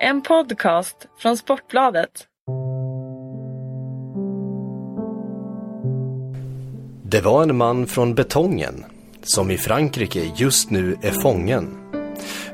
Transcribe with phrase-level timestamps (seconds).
[0.00, 2.10] En podcast från Sportbladet.
[7.02, 8.84] Det var en man från betongen
[9.22, 11.78] som i Frankrike just nu är fången.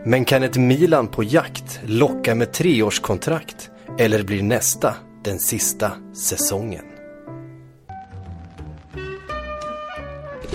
[0.04, 6.84] Men kan ett Milan på jakt locka med treårskontrakt eller blir nästa den sista säsongen?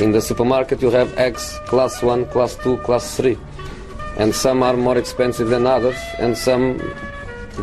[0.02, 3.36] In the supermarket, you have eggs class 1, class 2, class 3.
[4.20, 6.82] And some are more expensive than others, and some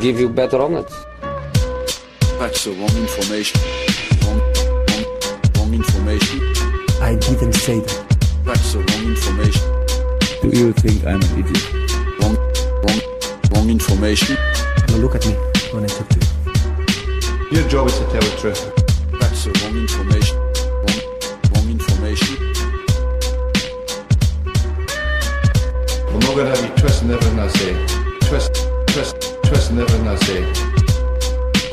[0.00, 0.94] give you better omelets.
[2.38, 3.60] That's the wrong information.
[4.22, 4.40] Wrong,
[4.88, 5.04] wrong,
[5.56, 6.40] wrong information.
[7.02, 8.16] I didn't say that.
[8.44, 9.64] That's the wrong information.
[10.42, 11.64] Do you think I'm an idiot?
[12.20, 12.36] Wrong,
[12.84, 13.00] wrong,
[13.50, 14.36] wrong information.
[14.88, 15.34] Now look at me
[15.72, 17.58] when I talk to you.
[17.58, 18.62] Your job is to tell the truth.
[19.20, 20.23] That's the wrong information.
[26.34, 27.74] I'm to have you twisting everything I say.
[28.28, 28.52] Twist,
[28.86, 30.54] twist, twisting everything I say.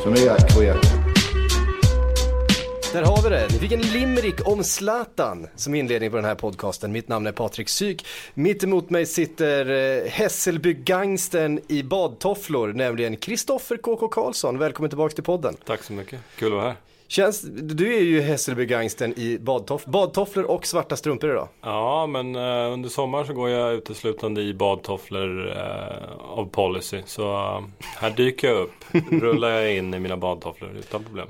[0.02, 0.76] So make that clear.
[2.92, 3.48] Där har vi det.
[3.52, 6.92] Ni fick en limerick om Zlatan som inledning på den här podcasten.
[6.92, 8.06] Mitt namn är Patrik Syk.
[8.34, 14.58] Mitt emot mig sitter eh, Hässelby-gangstern i badtofflor, nämligen Kristoffer KK Karlsson.
[14.58, 15.56] Välkommen tillbaka till podden.
[15.64, 16.76] Tack så mycket, kul att vara här.
[17.12, 21.48] Känns, du är ju Hässelby-gangstern i badtoff, badtofflor och svarta strumpor idag.
[21.62, 27.02] Ja, men eh, under sommaren så går jag uteslutande i badtofflor eh, av policy.
[27.06, 27.60] Så eh,
[27.96, 31.28] här dyker jag upp, rullar jag in i mina badtofflor utan problem.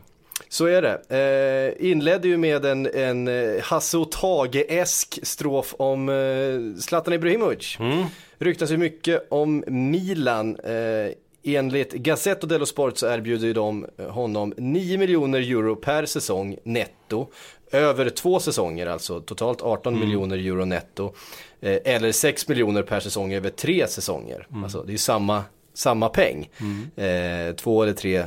[0.48, 1.76] Så är det.
[1.78, 7.76] Eh, inledde ju med en, en eh, Hasse och Tage-esk strof om eh, Zlatan Ibrahimovic.
[7.80, 8.04] Mm.
[8.38, 10.56] Ryktas ju mycket om Milan.
[10.56, 11.12] Eh,
[11.44, 17.26] enligt Gazzetto dello Sport så erbjuder ju de honom 9 miljoner euro per säsong netto.
[17.70, 21.14] Över två säsonger alltså, totalt 18 miljoner euro netto.
[21.60, 24.46] Eh, eller 6 miljoner per säsong över tre säsonger.
[24.62, 26.50] Alltså det är samma, samma peng.
[26.96, 28.24] Eh, två eller tre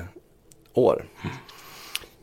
[0.73, 1.05] år.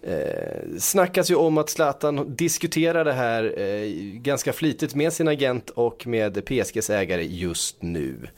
[0.03, 5.71] Eh, snackas ju om att Zlatan diskuterar det här eh, ganska flitigt med sin agent
[5.71, 8.29] och med PSGs ägare just nu.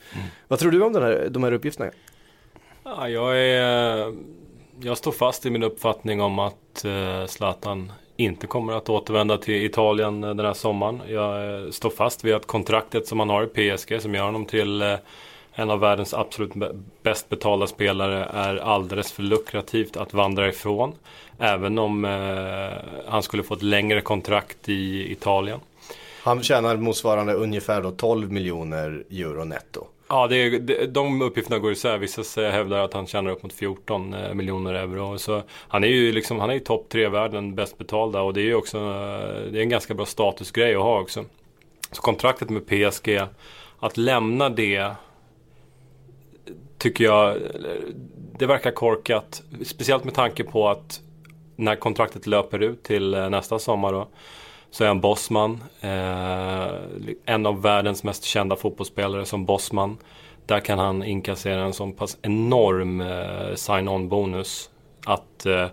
[0.49, 1.91] Vad tror du om här, de här uppgifterna?
[2.97, 4.15] Ja, jag, är, eh,
[4.81, 9.65] jag står fast i min uppfattning om att eh, Zlatan inte kommer att återvända till
[9.65, 11.03] Italien eh, den här sommaren.
[11.09, 13.47] Jag eh, står fast vid att kontraktet som han har i
[13.79, 14.83] PSG som gör honom till
[15.55, 16.53] en av världens absolut
[17.03, 20.93] bäst betalda spelare är alldeles för lukrativt att vandra ifrån.
[21.39, 25.61] Även om eh, han skulle få ett längre kontrakt i Italien.
[26.23, 29.87] Han tjänar motsvarande ungefär då 12 miljoner euro netto.
[30.15, 31.99] Ja, det är, det, de uppgifterna går isär.
[31.99, 35.19] Vissa hävdar att han tjänar upp mot 14 eh, miljoner euro.
[35.19, 38.23] Så han är ju liksom, han är topp tre i världen, bäst betalda.
[38.23, 41.25] Och det är ju också, eh, det är en ganska bra statusgrej att ha också.
[41.93, 43.21] Så kontraktet med PSG,
[43.79, 44.91] att lämna det
[46.79, 47.43] tycker jag, eh,
[48.39, 49.43] det verkar korkat.
[49.65, 51.01] Speciellt med tanke på att
[51.57, 54.09] när kontraktet löper ut till nästa sommar då.
[54.75, 55.65] Så är han bossman.
[55.81, 56.75] Eh,
[57.25, 59.97] en av världens mest kända fotbollsspelare som bossman.
[60.47, 64.71] Där kan han inkassera en sån pass enorm eh, sign-on bonus.
[65.05, 65.67] Att eh,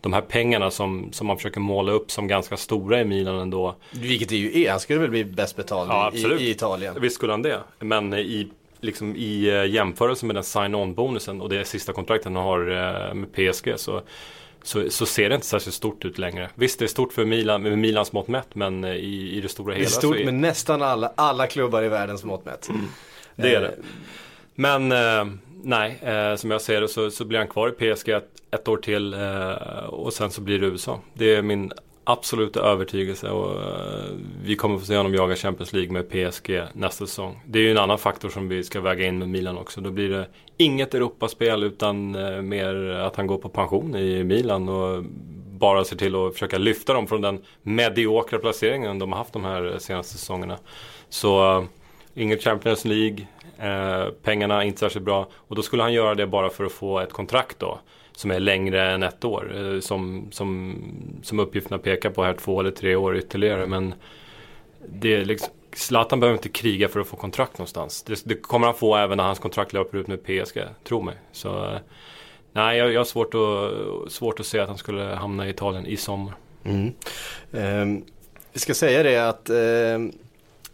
[0.00, 3.74] de här pengarna som, som man försöker måla upp som ganska stora i Milan ändå.
[3.90, 6.94] Vilket det ju är, han skulle väl bli bäst betald Ja, i, i Italien.
[7.00, 7.60] Visst skulle han det.
[7.78, 8.48] Men i,
[8.80, 13.14] liksom, i eh, jämförelse med den sign-on bonusen och det sista kontraktet han har eh,
[13.14, 14.02] med PSG så,
[14.66, 16.50] så, så ser det inte särskilt stort ut längre.
[16.54, 19.48] Visst det är stort för Milan, med Milans mått mätt men eh, i, i det
[19.48, 22.44] stora Det är hela stort så är, med nästan alla, alla klubbar i världens mått
[22.44, 22.70] mätt.
[23.36, 23.76] det är Eh, det.
[24.54, 28.08] Men eh, nej, eh, som jag ser det så, så blir han kvar i PSG
[28.08, 31.00] ett, ett år till eh, och sen så blir det USA.
[31.14, 31.72] Det är min
[32.08, 37.06] absoluta övertygelse och eh, vi kommer få se honom jaga Champions League med PSG nästa
[37.06, 37.40] säsong.
[37.46, 39.80] Det är ju en annan faktor som vi ska väga in med Milan också.
[39.80, 44.68] Då blir det inget Europaspel utan eh, mer att han går på pension i Milan
[44.68, 45.04] och
[45.58, 49.44] bara ser till att försöka lyfta dem från den mediokra placeringen de har haft de
[49.44, 50.58] här senaste säsongerna.
[51.08, 51.64] Så eh,
[52.14, 53.26] inget Champions League,
[54.22, 57.12] pengarna inte särskilt bra och då skulle han göra det bara för att få ett
[57.12, 57.78] kontrakt då
[58.16, 59.56] som är längre än ett år.
[59.56, 60.76] Eh, som, som,
[61.22, 63.66] som uppgifterna pekar på här två eller tre år ytterligare.
[63.66, 63.94] Men
[64.88, 68.02] det är liksom, Zlatan behöver inte kriga för att få kontrakt någonstans.
[68.02, 71.14] Det, det kommer han få även när hans kontrakt löper ut med PSG, tro mig.
[71.32, 71.78] Så eh,
[72.52, 75.86] nej, jag, jag har svårt att, svårt att se att han skulle hamna i Italien
[75.86, 76.34] i sommar.
[76.64, 76.92] Mm.
[77.52, 78.04] Ehm,
[78.52, 80.12] vi ska säga det att ehm,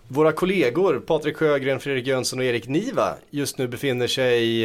[0.09, 4.65] våra kollegor Patrik Sjögren, Fredrik Jönsson och Erik Niva just nu befinner sig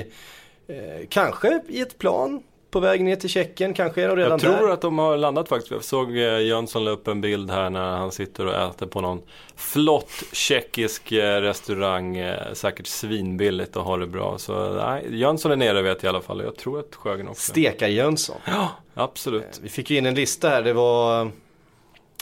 [0.68, 4.40] eh, kanske i ett plan på väg ner till Tjeckien, kanske är de redan Jag
[4.40, 4.74] tror där.
[4.74, 5.72] att de har landat faktiskt.
[5.72, 9.02] Jag såg eh, Jönsson la upp en bild här när han sitter och äter på
[9.02, 9.22] någon
[9.56, 12.18] flott tjeckisk eh, restaurang.
[12.18, 14.38] eh, Säkert svinbilligt och har det bra.
[14.38, 16.42] Så nej, Jönsson är nere vet jag i alla fall.
[16.44, 17.52] Jag tror att Sjögren också.
[17.52, 18.36] Stekar-Jönsson.
[18.46, 19.60] Ja, absolut.
[19.64, 21.32] Vi fick ju in en lista här, det var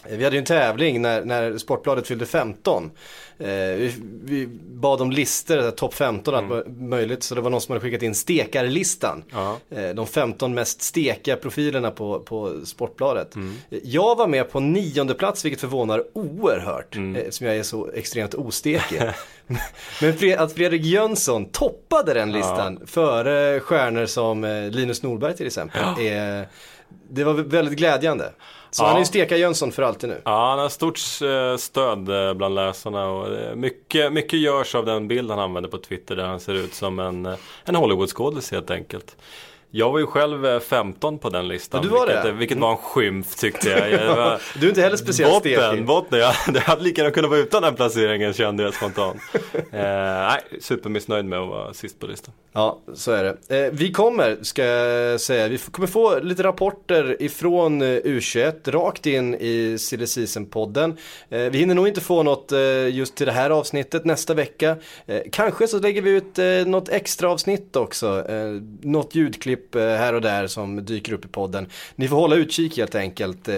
[0.09, 2.91] vi hade ju en tävling när, när Sportbladet fyllde 15.
[3.39, 3.93] Eh, vi,
[4.23, 6.89] vi bad om listor, topp 15 allt Mm.
[6.89, 7.23] möjligt.
[7.23, 9.23] Så det var någon som hade skickat in stekarlistan.
[9.31, 9.57] Ja.
[9.69, 13.35] Eh, de 15 mest stekiga profilerna på, på Sportbladet.
[13.35, 13.55] Mm.
[13.69, 16.95] Eh, Jag var med på nionde plats vilket förvånar oerhört.
[16.95, 17.15] Mm.
[17.15, 19.01] Eh, eftersom jag är så extremt ostekig.
[20.01, 25.47] Men Fre- att Fredrik Jönsson toppade den listan före stjärnor som eh, Linus Norberg till
[25.47, 25.81] exempel.
[25.99, 26.47] Är,
[27.09, 28.31] det var väldigt glädjande.
[28.75, 28.87] Så Ja.
[28.87, 30.21] han är ju steka Jönsson för alltid nu.
[30.25, 34.85] Ja, han har stort eh, stöd eh, bland läsarna och eh, mycket, mycket görs av
[34.85, 37.35] den bild han använder på Twitter där han ser ut som en,
[37.65, 39.15] en Hollywoodskådis helt enkelt.
[39.71, 41.81] Jag var ju själv eh, 15 på den listan.
[41.83, 42.29] Ja, du var vilket, det?
[42.29, 43.91] eh, vilket var en skymf tyckte jag.
[43.91, 45.85] jag var, Du är inte heller speciellt botten, stekig.
[45.85, 46.19] botten.
[46.19, 49.17] Jag, det hade lika gärna kunnat vara utan den placeringen kände jag spontant.
[49.53, 52.33] eh, nej, supermissnöjd med att vara sist på listan.
[52.53, 53.65] Ja, så är det.
[53.65, 59.05] Eh, vi kommer, ska jag säga, vi kommer få lite rapporter ifrån eh, U21 rakt
[59.05, 60.97] in i Silly Season-podden.
[61.29, 64.75] Eh, vi hinner nog inte få något eh, just till det här avsnittet nästa vecka.
[65.05, 68.25] Eh, kanske så lägger vi ut eh, något extra avsnitt också.
[68.29, 71.67] Eh, något ljudklipp eh, här och där som dyker upp i podden.
[71.95, 73.47] Ni får hålla utkik helt enkelt.
[73.47, 73.55] Eh,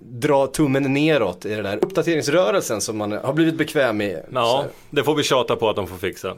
[0.00, 4.18] dra tummen neråt i den där uppdateringsrörelsen som man har blivit bekväm i.
[4.32, 6.36] Ja, det får vi tjata på att de får fixa.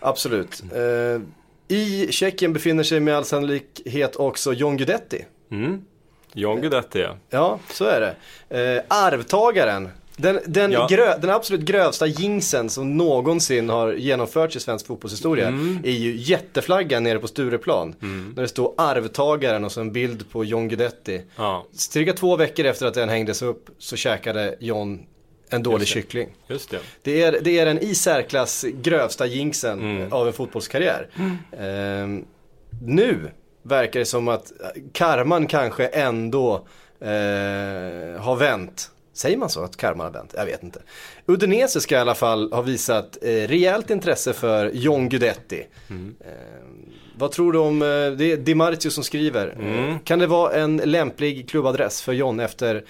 [0.00, 0.62] Absolut.
[0.74, 5.24] Eh, I Tjeckien befinner sig med all sannolikhet också John Guidetti.
[5.50, 5.84] Mm.
[6.32, 7.16] John Guidetti ja.
[7.30, 8.84] Ja, så är det.
[8.88, 9.88] Arvtagaren.
[10.16, 10.86] Den, den, Ja.
[10.90, 15.48] grö, den absolut grövsta jinxen som någonsin har genomförts i svensk fotbollshistoria
[15.84, 17.94] är ju jätteflaggan nere på Stureplan.
[18.36, 21.22] När det står arvtagaren och så en bild på John Guidetti.
[21.36, 25.06] Ja, Cirka två veckor efter att den hängdes upp så käkade John
[25.50, 26.28] en dålig Just kyckling.
[26.48, 26.78] just det.
[27.02, 30.12] Det är, det är den i särklass grövsta jinxen Mm.
[30.12, 31.08] av en fotbollskarriär.
[31.60, 32.24] Ehm,
[32.82, 33.30] nu
[33.62, 34.52] verkar det som att
[34.92, 36.54] karman kanske ändå
[37.00, 38.90] eh, har vänt.
[39.14, 40.34] Säger man så att karman har vänt?
[40.36, 40.82] Jag vet inte.
[41.26, 45.66] Udinese ska i alla fall ha visat eh, rejält intresse för John Guidetti.
[45.90, 46.14] Mm.
[46.20, 49.48] Ehm, vad tror du om, eh, det är Di Marzio som skriver.
[49.58, 49.88] Mm.
[49.88, 52.84] Eh, Kan det vara en lämplig klubbadress för John efter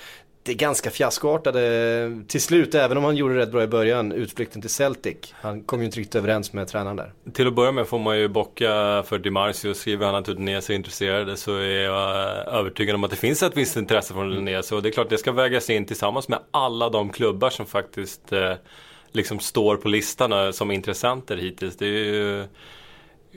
[0.44, 4.70] det ganska fiaskoartade till slut, även om han gjorde rätt bra i början, utflykten till
[4.70, 5.16] Celtic.
[5.32, 7.12] Han kom ju inte riktigt överens med tränaren där.
[7.32, 8.66] Till att börja med får man ju bocka
[9.06, 9.74] för Dimarcio.
[9.74, 12.08] Skriver han att Udinese är intresserade så är jag
[12.48, 14.74] övertygad om att det finns ett visst intresse från Udinese.
[14.74, 18.32] Och det är klart det ska vägas in tillsammans med alla de klubbar som faktiskt
[18.32, 18.52] eh,
[19.12, 21.76] liksom står på listan eh, som intressenter hittills.
[21.76, 22.44] Det är ju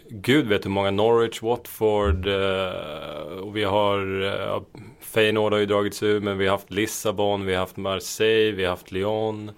[0.09, 4.61] Gud vet hur många Norwich, Watford eh, och vi har eh,
[5.01, 8.63] Feyenoord har ju dragits ur men vi har haft Lissabon, vi har haft Marseille, vi
[8.63, 9.51] har haft Lyon.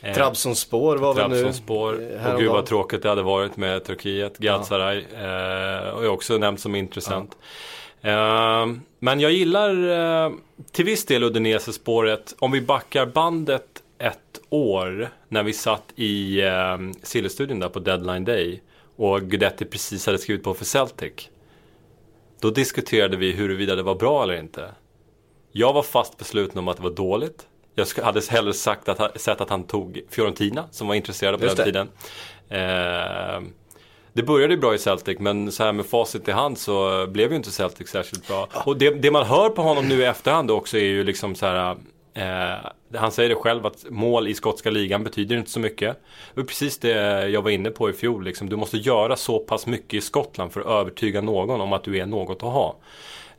[0.00, 2.12] Eh, Trabzonspor var väl nu Trabzonspor.
[2.16, 4.38] eh, Och gud vad tråkigt det hade varit med Turkiet.
[4.38, 7.36] Galatasaray eh, och är också nämnt som intressant.
[8.02, 8.66] Eh,
[8.98, 9.70] men jag gillar
[10.26, 10.32] eh,
[10.72, 12.34] till viss del Udinese-spåret.
[12.38, 13.66] Om vi backar bandet
[13.98, 14.18] ett
[14.50, 18.60] år när vi satt i eh, Sillerstudion där på deadline day
[18.96, 21.12] och Guidetti precis hade skrivit på för Celtic.
[22.40, 24.70] Då diskuterade vi huruvida det var bra eller inte.
[25.52, 27.46] Jag var fast besluten om att det var dåligt.
[27.74, 31.56] Jag hade hellre sagt att, sett att han tog Fiorentina som var intresserade på Just
[31.56, 31.72] den det.
[31.72, 31.88] tiden.
[32.48, 33.42] Eh,
[34.12, 37.30] det började ju bra i Celtic men så här med facit i hand så blev
[37.30, 38.48] ju inte Celtic särskilt bra.
[38.64, 41.46] Och det, det man hör på honom nu i efterhand också är ju liksom så
[41.46, 41.76] här
[42.14, 45.96] Eh, han säger det själv att mål i skotska ligan betyder inte så mycket.
[46.34, 48.24] Det var precis det jag var inne på i fjol.
[48.24, 48.48] Liksom.
[48.48, 51.98] Du måste göra så pass mycket i Skottland för att övertyga någon om att du
[51.98, 52.76] är något att ha.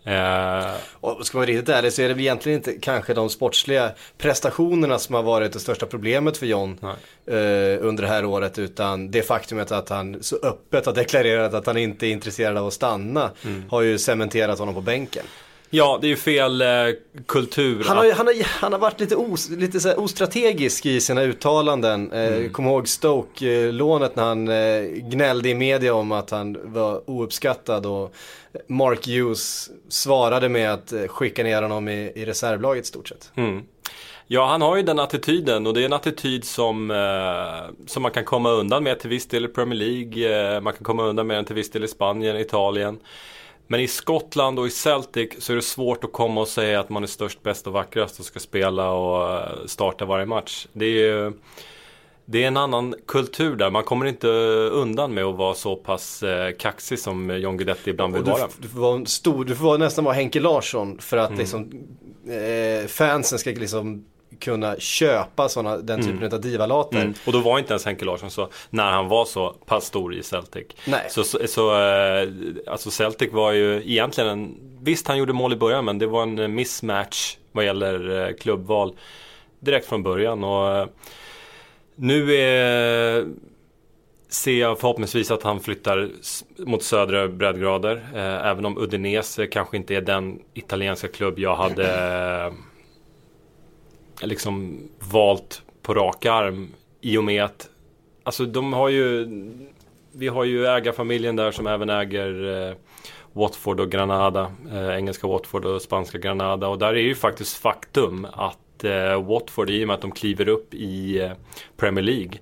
[0.03, 0.71] Eh,
[1.01, 3.91] Och ska man vara riktigt ärlig så är det väl egentligen inte kanske de sportsliga
[4.17, 7.35] prestationerna som har varit det största problemet för John eh,
[7.81, 11.77] under det här året utan det faktumet att han så öppet har deklarerat att han
[11.77, 13.63] inte är intresserad av att stanna Mm.
[13.69, 15.25] har ju cementerat honom på bänken.
[15.69, 16.67] Ja, det är ju fel eh,
[17.27, 17.83] kultur.
[17.87, 21.21] Han har, att- han har, han har varit lite, os, lite så ostrategisk i sina
[21.23, 22.11] uttalanden.
[22.11, 22.53] Eh, Mm.
[22.53, 28.15] Kom ihåg Stoke-lånet när han eh, gnällde i media om att han var ouppskattad och
[28.67, 33.31] Mark Hughes svarade med att eh, skicka ner honom i, i reservlaget stort sett.
[33.35, 33.61] Mm.
[34.27, 38.11] Ja, han har ju den attityden och det är en attityd som, eh, som man
[38.11, 40.55] kan komma undan med till viss del i Premier League.
[40.55, 42.99] Eh, man kan komma undan med den till viss del i Spanien, Italien.
[43.67, 46.89] Men i Skottland och i Celtic så är det svårt att komma och säga att
[46.89, 50.67] man är störst, bäst och vackrast och ska spela och eh, starta varje match.
[50.73, 51.33] Det är ju
[52.25, 53.71] Det är en annan kultur där.
[53.71, 54.27] Man kommer inte
[54.71, 58.47] undan med att vara så pass eh, kaxig som John Guidetti ibland vill vara.
[58.59, 61.31] du, får vara stor, du får nästan vara Henke Larsson för Mm.
[61.33, 61.71] att liksom,
[62.27, 64.05] eh, fansen ska liksom
[64.39, 67.01] kunna köpa såna, den typen av divalater.
[67.01, 67.13] Mm.
[67.25, 70.23] Och då var inte ens Henke Larsson så, när han var så pass stor i
[70.23, 70.67] Celtic.
[70.85, 71.05] Nej.
[71.09, 72.29] Så, så, så eh,
[72.67, 76.23] alltså Celtic var ju egentligen en, visst han gjorde mål i början men det var
[76.23, 78.95] en mismatch vad gäller eh, klubbval
[79.59, 80.43] direkt från början.
[80.43, 80.87] Och eh,
[81.95, 83.25] nu är,
[84.29, 86.09] ser jag förhoppningsvis att han flyttar
[86.57, 88.05] mot södra breddgrader.
[88.43, 92.53] Även om Udinese kanske inte är den italienska klubb jag hade
[94.21, 96.67] liksom valt på rak arm
[97.01, 97.69] i och med att
[98.23, 99.27] Alltså de har ju
[100.11, 102.75] Vi har ju ägarfamiljen där som även äger eh,
[103.33, 106.67] Watford och Granada eh, Engelska Watford och spanska Granada.
[106.67, 110.47] Och där är ju faktiskt faktum att eh, Watford i och med att de kliver
[110.47, 111.31] upp i eh,
[111.77, 112.33] Premier League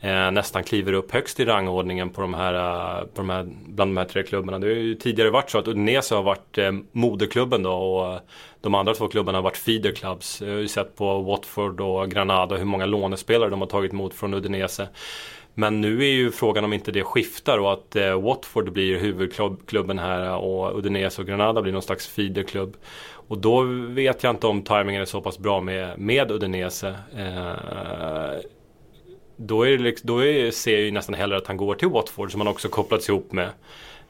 [0.00, 3.90] eh, nästan kliver upp högst i rangordningen på de här, eh, på de här, bland
[3.90, 4.58] de här tre klubbarna.
[4.58, 8.20] Det har ju tidigare varit så att Udinese har varit eh, moderklubben då och eh,
[8.60, 10.40] de andra två klubbarna har varit feeder clubs.
[10.40, 14.14] Jag har ju sett på Watford och Granada hur många lånespelare de har tagit emot
[14.14, 14.88] från Udinese.
[15.54, 19.98] Men nu är ju frågan om inte det skiftar och att eh, Watford blir huvudklubben
[19.98, 22.76] här och Udinese och Granada blir någon slags feederklubb.
[23.28, 26.94] Och då vet jag inte om tajmingen är så pass bra med, med Udinese.
[27.16, 28.40] Eh,
[29.40, 31.88] då, är det, liksom- då är, ser jag ju nästan hellre att han går till
[31.88, 33.48] Watford som han också kopplats ihop med.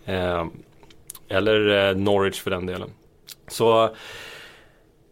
[0.05, 0.47] Eh,
[1.29, 2.91] eller eh, Norwich för den delen.
[3.49, 3.91] Så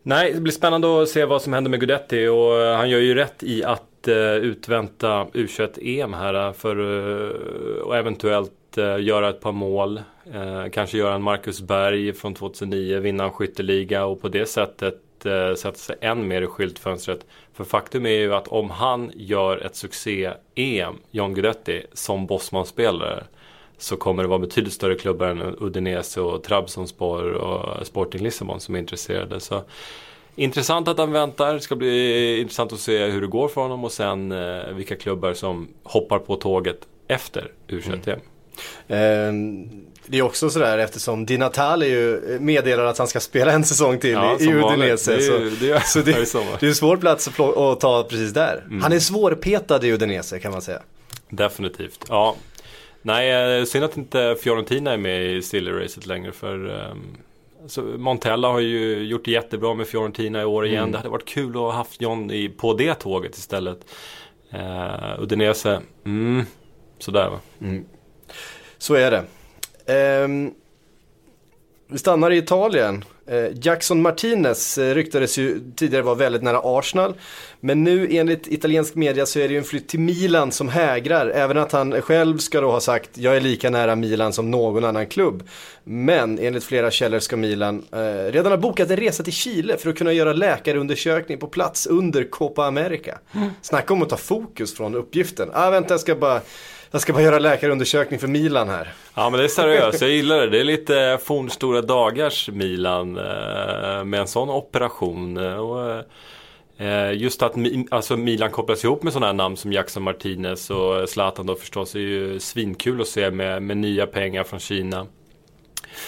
[0.02, 2.98] Nej, det blir spännande att se vad som händer med Gudetti och eh, han gör
[2.98, 9.28] ju rätt i att eh, utvänta U21-EM här eh, för eh, och eventuellt eh, göra
[9.28, 10.00] ett par mål.
[10.34, 14.94] Eh, kanske göra en Marcus Berg från 2009, vinna en skytteliga och på det sättet
[15.26, 17.26] eh, sätta sig än mer i skyltfönstret.
[17.52, 23.24] För faktum är ju att om han gör ett succé-EM, John Guidetti, som Bosman-spelare
[23.78, 28.74] så kommer det vara betydligt större klubbar än Udinese och Trabzonspor och Sporting Lissabon som
[28.74, 29.40] är intresserade.
[29.40, 29.62] Så
[30.38, 31.54] Intressant att han väntar.
[31.54, 34.96] Det ska bli intressant att se hur det går för honom och sen eh, vilka
[34.96, 38.20] klubbar som hoppar på tåget efter U21.
[38.88, 39.62] Mm.
[39.68, 43.64] Eh, det är också sådär eftersom Di Natale ju meddelar att han ska spela en
[43.64, 44.48] säsong till Ja, i.
[44.48, 45.16] Udinese.
[45.16, 46.12] Det är det är- så det
[46.60, 48.64] det, är en svår plats att, att ta precis där.
[48.66, 48.82] Mm.
[48.82, 50.82] Han är svårpetad i Udinese kan man säga.
[51.30, 52.04] Definitivt.
[52.08, 52.36] Ja.
[53.02, 56.98] Nej, eh, synd att inte Fiorentina är med i Silly-racet längre för ehm,
[57.66, 60.78] så Montella har ju gjort det jättebra med Fiorentina i år igen.
[60.78, 60.92] Mm.
[60.92, 63.78] Det hade varit kul att ha haft John i, på det tåget istället.
[64.54, 66.44] Uh, Udinese, mm,
[66.98, 67.40] sådär va.
[68.78, 69.24] Så är det.
[69.88, 70.50] Ehm,
[71.90, 73.04] vi stannar i Italien.
[73.26, 77.14] Eh, Jackson Martinez eh, ryktades ju tidigare vara väldigt nära Arsenal.
[77.60, 81.28] Men nu enligt italiensk media så är det ju en flytt till Milan som hägrar.
[81.28, 84.84] Även att han själv ska då ha sagt jag är lika nära Milan som någon
[84.84, 85.48] annan klubb.
[85.84, 89.90] Men enligt flera källor ska Milan eh, redan ha bokat en resa till Chile för
[89.90, 93.18] att kunna göra läkarundersökning på plats under Copa America.
[93.62, 95.50] Snacka om att ta fokus från uppgiften.
[95.52, 96.40] Ah, vänta, jag ska bara
[96.90, 98.92] jag ska bara göra läkarundersökning för Milan här.
[99.14, 100.48] Ja men det är seriöst, jag gillar det.
[100.48, 105.36] Det är lite fornstora dagars Milan eh, med en sån operation.
[105.36, 106.04] Och,
[106.78, 107.54] eh, just att
[107.90, 111.94] alltså Milan kopplas ihop med sådana här namn som Jackson Martinez och Zlatan då förstås
[111.94, 115.06] är ju svinkul att se med, med nya pengar från Kina.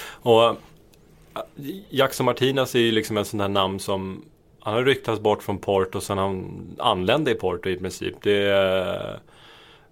[0.06, 0.54] Och eh,
[1.90, 4.24] Jackson Martinez är ju liksom en sån här namn som
[4.60, 8.14] han har ryktats bort från Porto sen han anlände i Porto i princip.
[8.22, 9.18] Det är,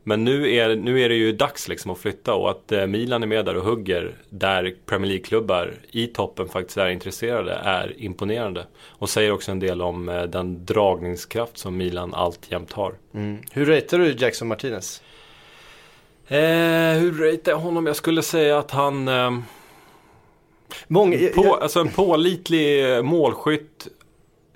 [0.09, 3.23] men nu är, nu är det ju dags liksom att flytta och att eh, Milan
[3.23, 8.67] är med där och hugger där Premier League-klubbar i toppen faktiskt är intresserade är imponerande.
[8.87, 12.95] Och säger också en del om eh, den dragningskraft som Milan alltjämt har.
[13.53, 15.03] Hur ratear du Jackson Martinez?
[16.29, 16.39] Eh,
[17.01, 17.87] hur ratear jag honom?
[17.87, 19.09] Jag skulle säga att han...
[19.09, 19.31] Eh,
[20.89, 23.89] Många, jag- på, jag- alltså en pålitlig eh, målskytt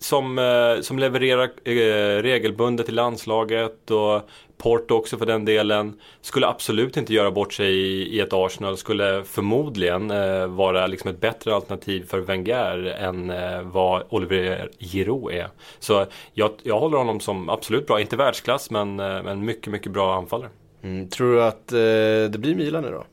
[0.02, 4.28] som, eh, som levererar eh, regelbundet i landslaget och
[4.59, 6.00] Porto också för den delen.
[6.21, 8.76] Skulle absolut inte göra bort sig i, i ett Arsenal.
[8.76, 13.32] Skulle förmodligen eh, vara liksom ett bättre alternativ för Wenger än
[13.71, 15.49] vad Olivier Giroud är.
[15.78, 18.00] Så jag, jag håller honom som absolut bra.
[18.00, 20.50] Inte världsklass men, men mycket, mycket bra anfallare.
[20.82, 23.04] Mm, tror du att eh, det blir Milan då?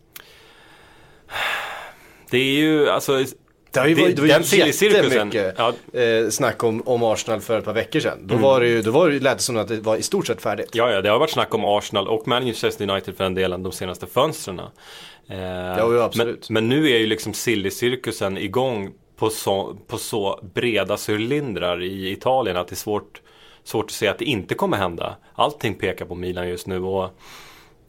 [2.31, 3.25] Det är ju alltså
[3.71, 5.73] Det har ju varit, det var ju jättemycket ja.
[5.99, 8.13] eh, snack om, om Arsenal för ett par veckor sedan.
[8.13, 8.27] Mm.
[8.27, 10.27] Då var det ju, då var det, lät det som att det var i stort
[10.27, 10.69] sett färdigt.
[10.73, 13.71] Ja, ja, det har varit snack om Arsenal och Manchester United för den delen de
[13.71, 14.59] senaste fönstren.
[14.59, 16.49] Eh, Ja, absolut.
[16.49, 22.11] Men, men nu är ju liksom silly-cirkusen igång på så, på så breda cylindrar i
[22.11, 23.21] Italien att det är svårt
[23.63, 25.15] svårt att se att det inte kommer hända.
[25.35, 27.09] Allting pekar på Milan just nu och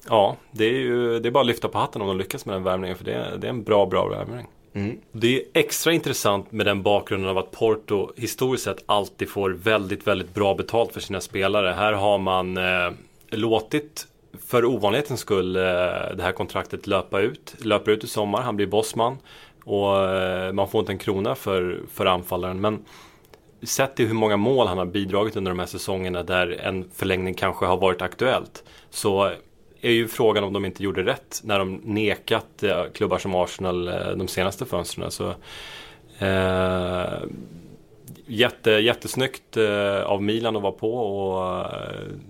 [0.08, 2.54] ja, det är ju det är bara att lyfta på hatten om de lyckas med
[2.54, 4.08] den värvningen för det är, det är en bra, bra
[4.72, 4.98] Mm.
[5.12, 10.06] Det är extra intressant med den bakgrunden av att Porto historiskt sett alltid får väldigt,
[10.06, 11.68] väldigt bra betalt för sina spelare.
[11.68, 12.90] Här har man eh,
[13.30, 14.06] låtit
[14.46, 17.54] för ovanlighetens skull eh, det här kontraktet löpa ut.
[17.58, 19.16] Löper ut i sommar, han blir bossman.
[19.64, 22.60] Och eh, man får inte en krona för, för anfallaren.
[22.60, 22.84] Men
[23.62, 27.34] sett till hur många mål han har bidragit under de här säsongerna där en förlängning
[27.34, 28.64] kanske har varit aktuellt.
[28.90, 29.32] Så
[29.82, 33.88] är ju frågan om de inte gjorde rätt när de nekat eh, klubbar som Arsenal
[33.88, 35.10] eh, de senaste fönstren.
[35.10, 35.34] Så,
[36.18, 37.18] eh,
[38.26, 41.66] jätte, jättesnyggt eh, av Milan att vara på och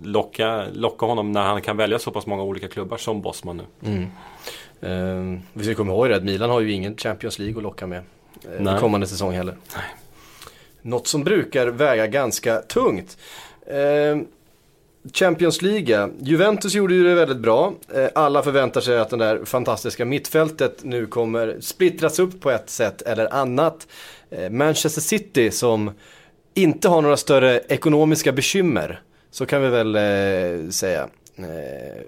[0.02, 4.06] locka, locka honom när han kan välja så pass många olika klubbar som Bosman nu.
[4.80, 7.86] Eh, vi ska komma ihåg det att Milan har ju ingen Champions League att locka
[7.86, 8.80] med eh, Nej.
[8.80, 9.56] kommande säsong heller.
[10.82, 13.18] Något som brukar väga ganska tungt.
[13.66, 14.22] Eh,
[15.12, 16.08] Champions League.
[16.20, 17.74] Juventus gjorde ju det väldigt bra.
[17.94, 22.70] Eh, alla förväntar sig att det där fantastiska mittfältet nu kommer splittras upp på ett
[22.70, 23.86] sätt eller annat.
[24.30, 25.90] Eh, Manchester City som
[26.54, 31.08] inte har några större ekonomiska bekymmer, så kan vi väl eh, säga.
[31.36, 32.04] Eh,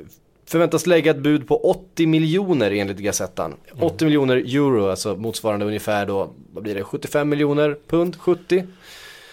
[0.47, 3.55] förväntas lägga ett bud på 80 miljoner enligt Gazettan.
[3.81, 8.67] 80 miljoner euro, alltså motsvarande ungefär då, vad blir det, 75 miljoner pund, 70?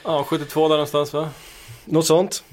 [0.03, 1.29] Ja, 72 där någonstans va?
[1.85, 2.43] Något sånt.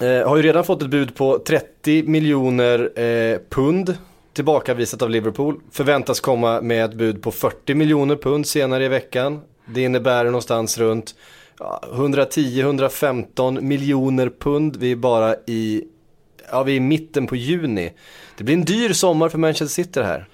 [0.00, 3.96] Eh, har ju redan fått ett bud på 30 miljoner eh, pund
[4.32, 5.60] tillbakavisat av Liverpool.
[5.72, 9.40] Förväntas komma med ett bud på 40 miljoner pund senare i veckan.
[9.66, 11.14] Det innebär någonstans runt
[11.92, 14.76] 110-115 miljoner pund.
[14.76, 15.84] Vi är bara i,
[16.50, 17.92] ja vi är i mitten på juni.
[18.38, 20.28] Det blir en dyr sommar för Manchester City här.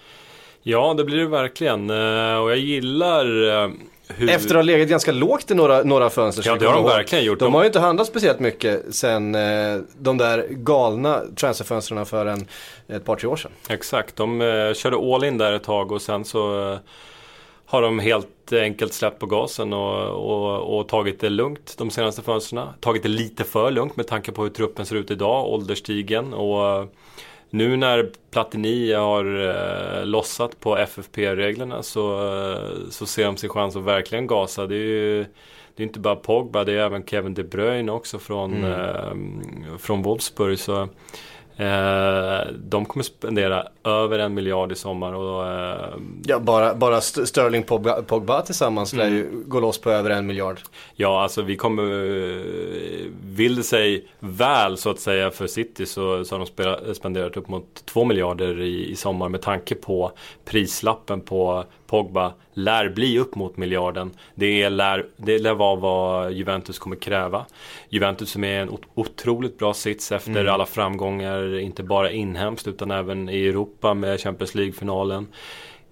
[0.63, 1.91] Ja, det blir det verkligen.
[1.91, 3.71] Eh, och jag gillar eh,
[4.09, 4.31] hur...
[4.31, 6.43] Efter att ha legat ganska lågt i några, några fönster.
[6.47, 7.39] Ja, det har de verkligen gjort.
[7.39, 12.27] De De- har ju inte handlat speciellt mycket sen eh, de där galna transferfönstren för
[12.27, 12.47] en,
[12.89, 13.51] ett par, tre år sedan.
[13.69, 16.79] Exakt, de eh, körde all in där ett tag och sen så eh,
[17.67, 22.23] har de helt enkelt släppt på gasen och, och, och tagit det lugnt de senaste
[22.23, 22.69] fönstren.
[22.81, 26.35] Tagit det lite för lugnt med tanke på hur truppen ser ut idag, ålderstigen.
[26.35, 26.87] Och
[27.51, 33.77] nu när Platini har eh, lossat på FFP-reglerna så, eh, så ser de sin chans
[33.77, 34.67] att verkligen gasa.
[34.67, 35.27] Det är ju
[35.77, 39.13] det är inte bara Pogba, det är även Kevin De Bruyne också från, eh,
[39.79, 40.59] från Wolfsburg.
[40.59, 40.89] Så,
[42.55, 45.95] de kommer spendera över en miljard i sommar och eh,
[46.27, 50.27] Ja, bara, bara St- Sterling Pogba, Pogba tillsammans lär ju gå loss på över en
[50.27, 50.61] miljard.
[50.95, 56.25] ja, alltså vi kommer, eh, vill det sig väl så att säga för City så,
[56.25, 60.13] så har de spela, spenderat upp mot 2 miljarder i, i sommar med tanke på
[60.45, 64.11] prislappen på Pogba lär bli upp mot miljarden.
[64.35, 67.47] Det, är, lär, det lär vara vad Juventus kommer kräva.
[67.89, 72.91] Juventus som är en ot- otroligt bra sits efter alla framgångar, inte bara inhemskt utan
[72.91, 75.27] även i Europa med Champions League-finalen.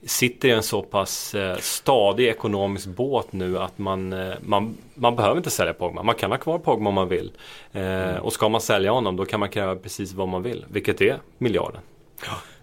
[0.07, 5.17] Sitter i en så pass eh, stadig ekonomisk båt nu att man, eh, man, man
[5.17, 6.03] behöver inte sälja Pogba.
[6.03, 7.33] Man kan ha kvar Pogba om man vill.
[7.73, 10.65] Eh, Och ska man sälja honom då kan man kräva precis vad man vill.
[10.69, 11.81] Vilket är miljarden.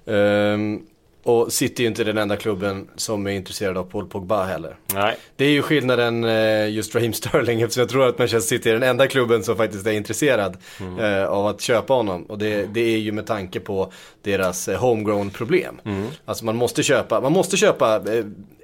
[0.06, 0.86] Ehm,
[1.24, 4.76] och City är ju inte den enda klubben som är intresserad av Paul Pogba heller.
[4.94, 8.70] Nej, Det är ju skillnaden eh, just Raheem Sterling eftersom jag tror att Manchester City
[8.70, 10.58] är den enda klubben som faktiskt är intresserad
[11.00, 12.24] eh, av att köpa honom.
[12.26, 15.82] Och det, det är ju med tanke på deras eh, homegrown problem.
[16.26, 18.02] Alltså man måste köpa, man måste köpa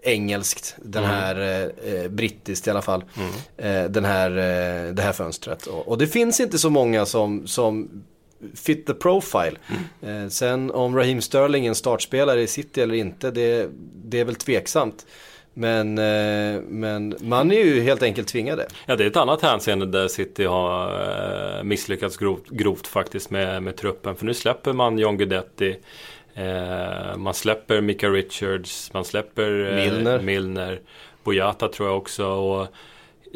[0.03, 1.35] engelskt, den här,
[1.85, 3.03] eh, eh, brittiskt i alla fall,
[3.57, 5.65] eh, den här, eh, det här fönstret.
[5.65, 7.89] Och, och det finns inte så många som, som
[8.55, 9.57] fit the profile.
[10.01, 13.69] Eh, sen om Raheem Sterling är en startspelare i City eller inte, det,
[14.03, 15.05] det är väl tveksamt.
[15.53, 18.67] Men, eh, men man är ju helt enkelt tvingade.
[18.85, 23.63] Ja, det är ett annat hänseende där City har eh, misslyckats grovt, grovt faktiskt med,
[23.63, 24.15] med truppen.
[24.15, 25.75] För nu släpper man John Guidetti.
[26.33, 28.93] Eh, man släpper Mika Richards.
[28.93, 30.19] Man släpper eh, Milner.
[30.19, 30.79] Milner.
[31.23, 32.25] Boyata tror jag också.
[32.25, 32.67] Och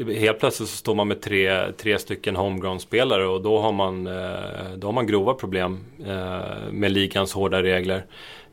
[0.06, 4.74] helt plötsligt så står man med tre, tre stycken homegrown-spelare och då har man, eh,
[4.76, 8.06] då har man grova problem eh, med ligans hårda regler.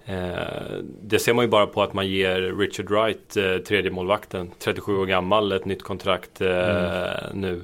[0.05, 4.97] Eh, det ser man ju bara på att man ger Richard Wright, tredje målvakten 37
[4.97, 7.63] år gammal, ett nytt kontrakt eh, nu.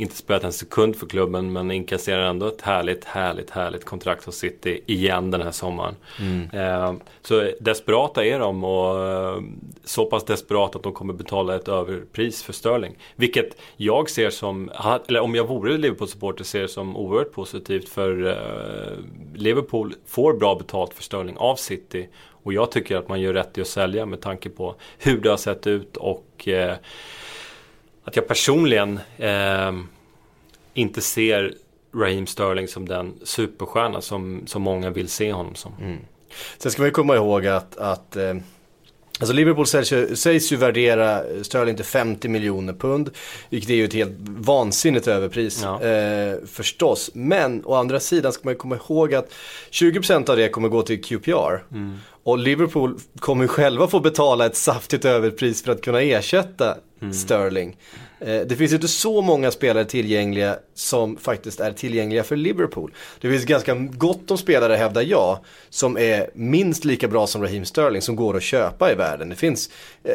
[0.00, 4.36] Inte spelat en sekund för klubben men inkasserar ändå ett härligt, härligt, härligt kontrakt hos
[4.36, 5.94] City igen den här sommaren.
[6.52, 9.42] Eh, så desperata är de och eh,
[9.84, 12.96] så pass desperata att de kommer betala ett överpris för Sterling.
[13.16, 14.70] Vilket jag ser som,
[15.08, 18.98] eller om jag vore Liverpool-supporter ser som oerhört positivt för eh,
[19.34, 22.08] Liverpool får bra betalt för Sterling av City.
[22.42, 25.30] Och jag tycker att man gör rätt i att sälja med tanke på hur det
[25.30, 26.76] har sett ut och eh,
[28.10, 29.72] att jag personligen eh,
[30.74, 31.54] inte ser
[31.94, 35.72] Raheem Sterling som den superstjärna som, som många vill se honom som.
[36.58, 38.34] Sen ska man ju komma ihåg att, att eh,
[39.20, 43.10] Alltså Liverpool sägs sägs ju värdera Sterling till 50 miljoner pund.
[43.50, 45.82] Vilket är ju ett helt vansinnigt överpris Ja.
[45.82, 47.10] eh, förstås.
[47.14, 49.34] Men å andra sidan ska man ju komma ihåg att
[49.70, 51.64] 20% av det kommer gå till QPR.
[52.30, 56.76] Och Liverpool kommer själva få betala ett saftigt överpris för att kunna ersätta
[57.12, 57.76] Sterling.
[58.20, 62.94] Eh, det finns inte så många spelare tillgängliga som faktiskt är tillgängliga för Liverpool.
[63.20, 65.38] Det finns ganska gott om spelare, hävdar jag,
[65.70, 69.28] som är minst lika bra som Raheem Sterling som går att köpa i världen.
[69.28, 69.70] Det finns
[70.04, 70.14] eh,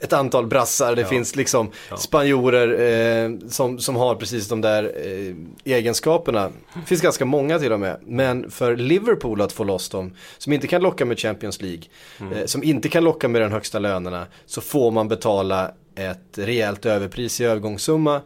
[0.00, 5.34] ett antal brassar, det finns liksom spanjorer eh, som, som har precis de där eh,
[5.72, 6.50] egenskaperna.
[6.74, 8.00] Det finns ganska många till och med.
[8.06, 11.82] Men för Liverpool att få loss dem, som inte kan locka med Champions League,
[12.18, 16.86] eh, som inte kan locka med den högsta lönerna, så får man betala ett rejält
[16.86, 18.20] överpris i övergångssumma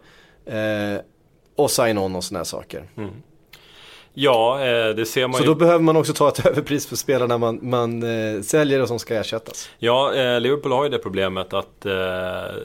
[0.46, 1.00] eh,
[1.56, 2.88] och sign-on och sådana här saker.
[4.14, 5.46] Ja, eh, det ser man Så ju.
[5.46, 8.98] då behöver man också ta ett överpris för spelarna man, man eh, säljer och som
[8.98, 9.70] ska ersättas.
[9.78, 12.56] Ja, eh, Liverpool har ju det problemet att eh,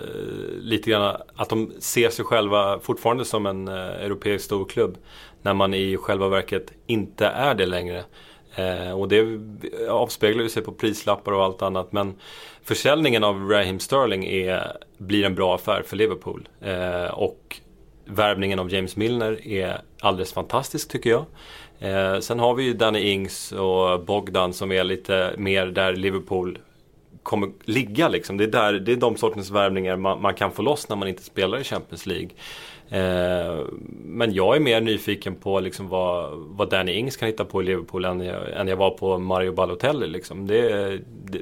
[0.59, 4.97] lite grann att de ser sig själva fortfarande som en eh, europeisk storklubb.
[5.41, 8.03] När man i själva verket inte är det längre.
[8.57, 9.39] Eh, och det
[9.89, 11.91] avspeglar ju sig på prislappar och allt annat.
[11.91, 12.15] Men
[12.63, 16.49] försäljningen av Raheem Sterling är, blir en bra affär för Liverpool.
[16.61, 17.59] Eh, och
[18.05, 21.25] värvningen av James Milner är alldeles fantastisk tycker jag.
[21.79, 26.59] Eh, sen har vi ju Danny Ings och Bogdan som är lite mer där Liverpool
[27.27, 28.37] kommer ligga liksom.
[28.37, 31.07] Det är, där, det är de sortens värvningar man, man kan få loss när man
[31.07, 32.29] inte spelar i Champions League.
[32.89, 33.65] Eh,
[34.03, 37.65] men jag är mer nyfiken på liksom vad, vad Danny Ings kan hitta på i
[37.65, 40.07] Liverpool än jag, än jag var på Mario Balotelli.
[40.07, 40.47] Liksom.
[40.47, 41.39] Det, det,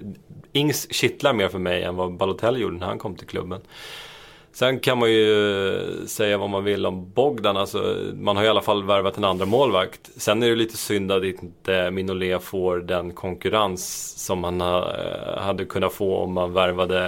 [0.51, 3.61] Ings kittlar mer för mig än vad Balotelli gjorde när han kom till klubben.
[4.55, 7.57] Sen kan man ju säga vad man vill om Bogdan.
[7.57, 10.09] Alltså, man har i alla fall värvat en andra målvakt.
[10.17, 14.95] Sen är det lite synd att inte Minolet får den konkurrens som han ha-
[15.39, 16.99] hade kunnat få om man värvade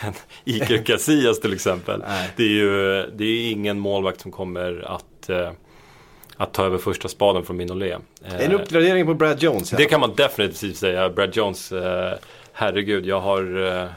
[0.00, 0.12] en
[0.54, 2.04] Iker Casillas till exempel.
[2.36, 5.50] Det är ju det är ingen målvakt som kommer att, eh,
[6.36, 7.98] att ta över första spaden från Minolet.
[8.24, 9.72] Eh, En uppgradering på Brad Jones.
[9.72, 9.78] Ja.
[9.78, 11.08] det kan man definitivt säga.
[11.10, 12.12] Brad Jones, eh,
[12.52, 13.88] herregud, jag har...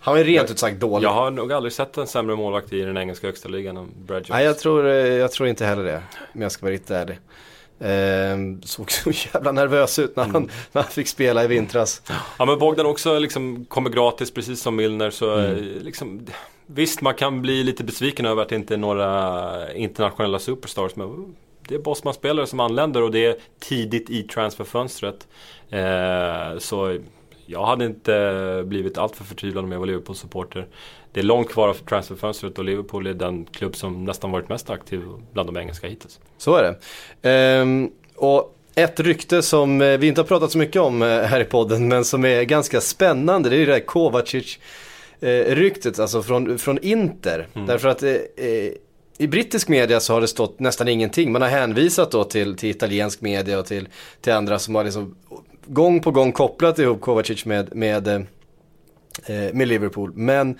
[0.00, 1.06] Han är rent ut sagt dålig.
[1.06, 4.18] jag har nog aldrig sett en sämre målvakt i den engelska högsta ligan än Brad
[4.18, 4.28] Jones.
[4.28, 6.02] Nej, jag tror, eh, jag tror inte heller det.
[6.34, 7.18] Om jag ska vara riktigt ärlig.
[7.80, 12.02] Ehm, såg så jävla nervös ut när han, när han fick spela i vintras.
[12.38, 15.50] Ja men Bogdan också liksom kommer gratis precis som Milner så Mm.
[15.56, 16.26] eh, liksom
[16.66, 21.34] Visst man kan bli lite besviken över att det inte är några internationella superstars men
[21.68, 25.28] det är Bosman-spelare som anländer och det är tidigt i transferfönstret.
[25.70, 26.98] Eh, så
[27.50, 30.66] jag hade inte blivit alltför förtvivlad om jag var Liverpool-supporter.
[31.12, 34.70] Det är långt kvar av transferfönstret och Liverpool är den klubb som nästan varit mest
[34.70, 36.20] aktiv bland de engelska hittills.
[36.38, 36.78] Så är det.
[37.30, 41.40] Ehm, och ett rykte som eh, vi inte har pratat så mycket om eh, här
[41.40, 44.58] i podden men som är ganska spännande det är det här Kovacic
[45.20, 47.46] eh, ryktet, alltså från, från Inter.
[47.66, 48.72] Därför att eh, eh,
[49.18, 51.32] i brittisk media så har det stått nästan ingenting.
[51.32, 53.88] Man har hänvisat då till, till italiensk media och till,
[54.20, 55.16] till andra som har liksom
[55.72, 58.14] gång på gång kopplat ihop Kovacic med, med, eh,
[59.26, 60.12] eh, med Liverpool.
[60.14, 60.58] Men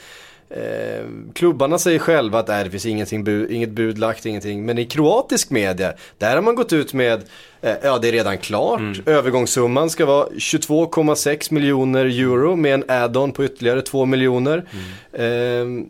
[0.50, 4.64] eh, klubbarna säger själva att nej, det finns ingenting bu- inget bud lagt, ingenting.
[4.66, 7.22] Men i kroatisk media, där har man gått ut med,
[7.60, 8.80] eh, ja det är redan klart.
[9.06, 14.64] Övergångssumman ska vara 22,6 miljoner euro med en add-on på ytterligare 2 miljoner.
[15.12, 15.84] Eh,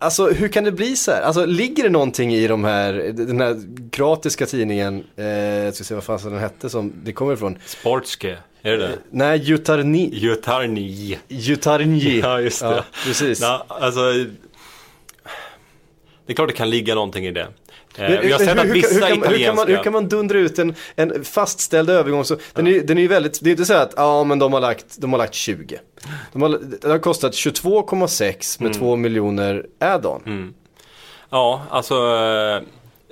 [0.00, 1.22] Alltså hur kan det bli så här?
[1.22, 3.56] Alltså ligger det någonting i de här, den här
[3.90, 7.58] kroatiska tidningen, eh, jag ska se vad fan den hette som det kommer ifrån.
[7.66, 8.36] Sportske,
[8.68, 8.98] är det det?
[9.10, 11.18] Nej, Jutarni, Jutarni.
[11.28, 12.20] Jutarnji.
[12.24, 12.84] Ja, just det.
[13.04, 13.40] precis.
[13.40, 14.00] Ja, alltså,
[16.26, 17.40] det är klart det kan ligga någonting i det.
[17.40, 17.48] Eh,
[17.96, 19.54] Men vi har hur- sett att hur- vissa hur, kan, hur, kan italienska...
[19.54, 22.24] man, hur kan man dundra ut en, en fastställd övergång?
[22.24, 24.52] Så, den, är, den är ju väldigt, det är inte så att ja men de
[24.52, 25.78] har lagt, de har lagt 20.
[26.32, 30.54] De har, det har kostat 22,6 med 2 miljoner add-on.
[31.30, 32.62] Ja, alltså eh,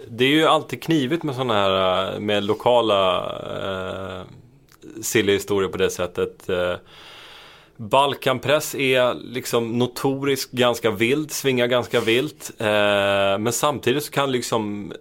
[0.08, 3.16] det är ju alltid knivigt med sådana här eh, med lokala
[3.62, 4.22] eh,
[5.02, 6.48] silly historia på det sättet.
[6.48, 6.74] Eh,
[7.76, 12.52] Balkanpress är liksom notoriskt ganska vilt, svingar ganska vilt.
[12.58, 12.66] Eh,
[13.38, 14.92] men samtidigt så kan liksom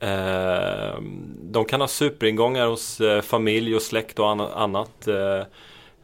[0.00, 1.00] eh,
[1.42, 5.08] de kan ha superingångar hos eh, familj och släkt och annat.
[5.08, 5.46] Eh,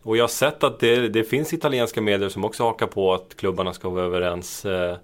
[0.03, 3.37] och jag har sett att det, det finns italienska medier som också hakar på att
[3.37, 4.65] klubbarna ska vara överens.
[4.65, 4.97] Eh,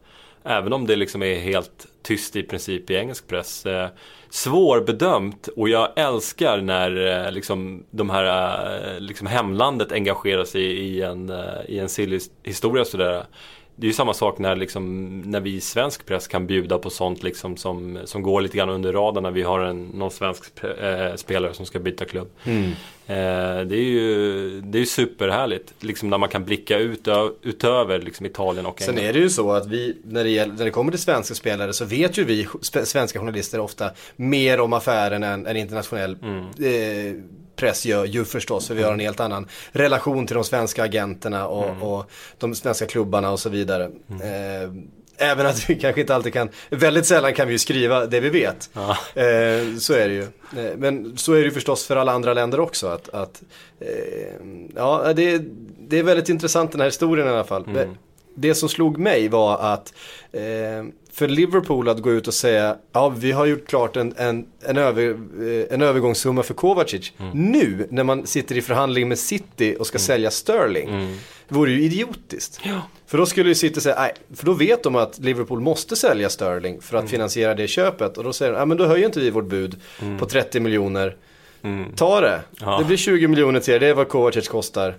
[0.45, 3.67] även om det liksom är helt tyst i princip i engelsk press.
[3.67, 3.89] Eh,
[4.31, 11.03] svårbedömt och jag älskar när eh, liksom, de här eh, liksom hemlandet engagerar sig i
[11.03, 13.25] en, eh, i en silly historia sådär
[13.77, 16.91] det är ju samma sak när, liksom, när vi i svensk press kan bjuda på
[16.91, 20.65] sånt liksom som, som går lite grann under radarn när vi har en, någon svensk
[20.65, 22.29] eh, spelare som ska byta klubb.
[22.45, 22.65] Mm.
[23.07, 27.09] Eh, det är ju det är superhärligt, liksom när man kan blicka ut,
[27.43, 29.09] utöver liksom Italien och Sen England.
[29.09, 31.73] är det ju så att vi, när det, gäller, när det kommer till svenska spelare
[31.73, 32.49] så vet ju vi
[32.85, 36.45] svenska journalister ofta mer om affären än, än internationell Mm.
[36.45, 37.23] eh,
[37.57, 38.67] press gör ju förstås.
[38.69, 41.83] För vi har en helt annan relation till de svenska agenterna och, Mm.
[41.83, 43.85] och de svenska klubbarna och så vidare.
[44.09, 44.71] Eh,
[45.19, 48.29] Även att vi kanske inte alltid kan, väldigt sällan kan vi ju skriva det vi
[48.29, 48.71] vet.
[48.73, 48.91] Ja.
[49.23, 50.23] Eh, så är det ju.
[50.23, 52.87] Eh, men så är det ju förstås för alla andra länder också.
[52.87, 53.43] Att, att,
[53.81, 53.89] eh,
[54.77, 55.45] ja, det, är-
[55.89, 57.65] det är väldigt intressant den här historien i alla fall.
[58.35, 59.95] Det som slog mig var att
[60.33, 60.43] eh,
[61.17, 64.77] för Liverpool att gå ut och säga ja vi har gjort klart en, en, en,
[64.77, 67.13] över, eh, en övergångssumma för Kovacic.
[67.35, 70.89] Nu när man sitter i förhandling med City och ska sälja Sterling.
[71.49, 72.61] vore ju idiotiskt.
[73.07, 76.29] För då skulle ju City säga, nej, för då vet de att Liverpool måste sälja
[76.29, 78.19] Sterling för att finansiera det köpet.
[78.19, 79.81] Och då säger de, nej men då höjer inte vi vårt bud
[80.19, 81.17] på 30 miljoner.
[81.97, 82.41] Ta det.
[82.61, 82.79] Ja.
[82.79, 84.95] Det blir 20 miljoner till er, det är vad Kovacic kostar.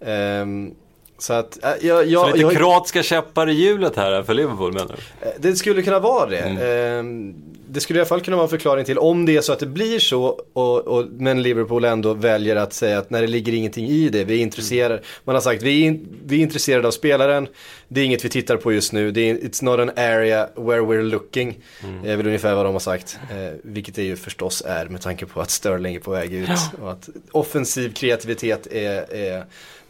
[0.00, 0.74] Ehm,
[1.18, 4.72] så att, äh, jag, jag, Så lite jag, kroatiska käppar i hjulet här för Liverpool
[4.72, 5.26] menar du?
[5.26, 6.38] Eh, Det skulle kunna vara det.
[6.38, 6.98] Mm.
[6.98, 7.34] Ehm,
[7.68, 9.58] Det skulle i alla fall kunna vara en förklaring till om det är så att
[9.58, 13.52] det blir så och, och, men Liverpool ändå väljer att säga att när det ligger
[13.54, 15.02] ingenting i det, vi är intresserade.
[15.24, 17.48] Man har sagt vi är, vi är intresserade av spelaren,
[17.88, 20.80] det är inget vi tittar på just nu, det är, it's not an area where
[20.80, 21.58] we're looking.
[21.82, 22.04] Mm.
[22.04, 23.18] Är väl ungefär vad de har sagt.
[23.30, 26.48] Eh, vilket det ju förstås är med tanke på att Sterling är på väg ut.
[26.82, 29.44] Och att offensiv kreativitet är, är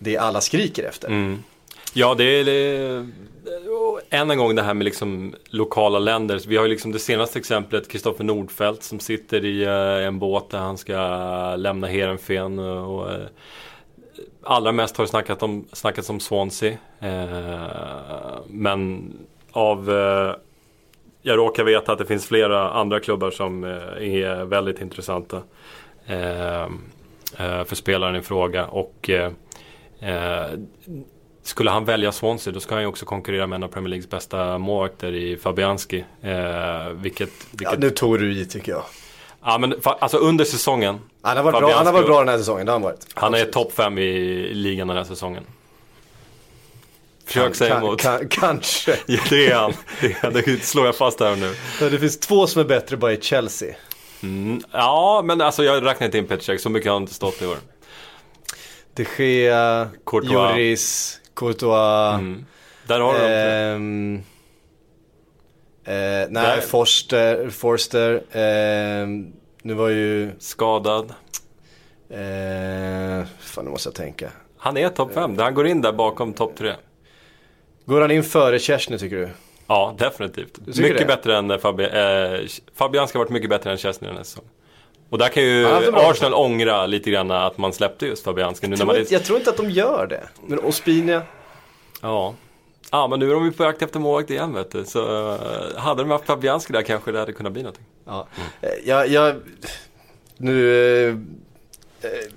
[0.04, 1.08] det alla skriker efter.
[1.08, 1.42] Mm.
[1.92, 3.06] Ja, det är
[4.10, 6.40] än en gång det här med liksom lokala länder.
[6.46, 10.50] Vi har ju liksom det senaste exemplet, Kristoffer Nordfeldt som sitter i eh, en båt
[10.50, 12.58] där han ska lämna Heerenveen.
[12.58, 13.26] Och, eh,
[14.42, 16.76] allra mest har det snackat om, snackats om Swansea.
[17.00, 19.12] Eh, men
[19.50, 20.34] av eh,
[21.22, 25.42] jag råkar veta att det finns flera andra klubbar som eh, är väldigt intressanta
[26.06, 28.66] eh, eh, för spelaren i fråga.
[28.66, 29.32] Och eh,
[30.04, 30.58] eh,
[31.42, 34.10] skulle han välja Swansea då ska han ju också konkurrera med en av Premier Leagues
[34.10, 36.04] bästa målvakter i Fabianski.
[36.22, 38.82] Eh, vilket, Ja, vilket nu tog du i tycker jag.
[39.44, 40.98] ja, men alltså under säsongen.
[41.22, 43.06] Han har varit, bra, han har varit bra den här säsongen, det har han varit.
[43.14, 45.44] Han är topp 5 i ligan den här säsongen.
[47.26, 48.00] Försök Kan- säga emot.
[48.02, 48.98] kan- Kanske.
[49.06, 49.72] Ja, det är han.
[50.00, 51.54] Det, det slår jag fast här nu.
[51.80, 53.74] Ja, Det finns två som är bättre bara i Chelsea.
[54.22, 57.42] Mm, ja, men alltså jag räknar inte in Petr så mycket har han inte stått
[57.42, 57.56] i år.
[58.94, 60.32] De Gea, Courtois.
[60.32, 62.14] Lloris, Courtois.
[62.14, 62.44] Mm.
[62.86, 64.22] Där har du ehm,
[65.84, 67.50] eh, nej, Forster.
[67.50, 70.30] Forster ehm, nu var ju...
[70.38, 71.14] Skadad.
[72.10, 74.30] Eh, fan, nu måste jag tänka.
[74.58, 75.38] Han är topp 5.
[75.38, 76.72] Han går in där bakom topp 3.
[77.86, 79.28] Går han in före Chesney tycker du?
[79.66, 80.54] Ja, definitivt.
[80.54, 81.04] tycker Mycket det?
[81.04, 84.50] bättre än Fabi eh, Fabian ska ha varit mycket bättre än Chesney den här säsongen.
[85.10, 88.66] Och där kan ju Arsenal ångra lite grann att man släppte just Fabianski.
[88.66, 90.28] Nu Jag tror, jag tror inte att de gör det.
[90.46, 91.22] Men Ospina,
[92.02, 92.34] ja.
[92.90, 94.84] ja, men nu är de ju på jakt efter målvakt igen vet du.
[94.84, 97.84] Så eh, hade de haft Fabianski där kanske det hade kunnat bli någonting.
[98.06, 98.26] ja.
[98.60, 99.34] Eh, jag, jag,
[100.36, 101.08] nu...
[101.08, 101.16] Eh,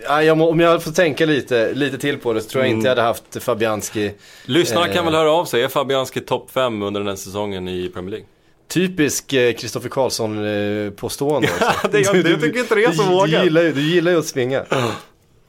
[0.04, 2.68] ja, jag må, om jag får tänka lite, lite till på det så tror jag
[2.68, 2.78] Mm.
[2.78, 4.14] inte jag hade haft Fabianski.
[4.46, 5.64] Lyssnarna kan väl höra av sig.
[5.64, 8.28] Är Fabianski topp 5 under den här säsongen i Premier League?
[8.68, 11.48] Typisk Kristoffer Karlsson eh, påstående.
[11.48, 11.88] också.
[11.92, 13.30] det- jag- Du- det du- tycker inte det är så du, vågat.
[13.32, 14.66] du, gillar ju, du gillar ju att svinga.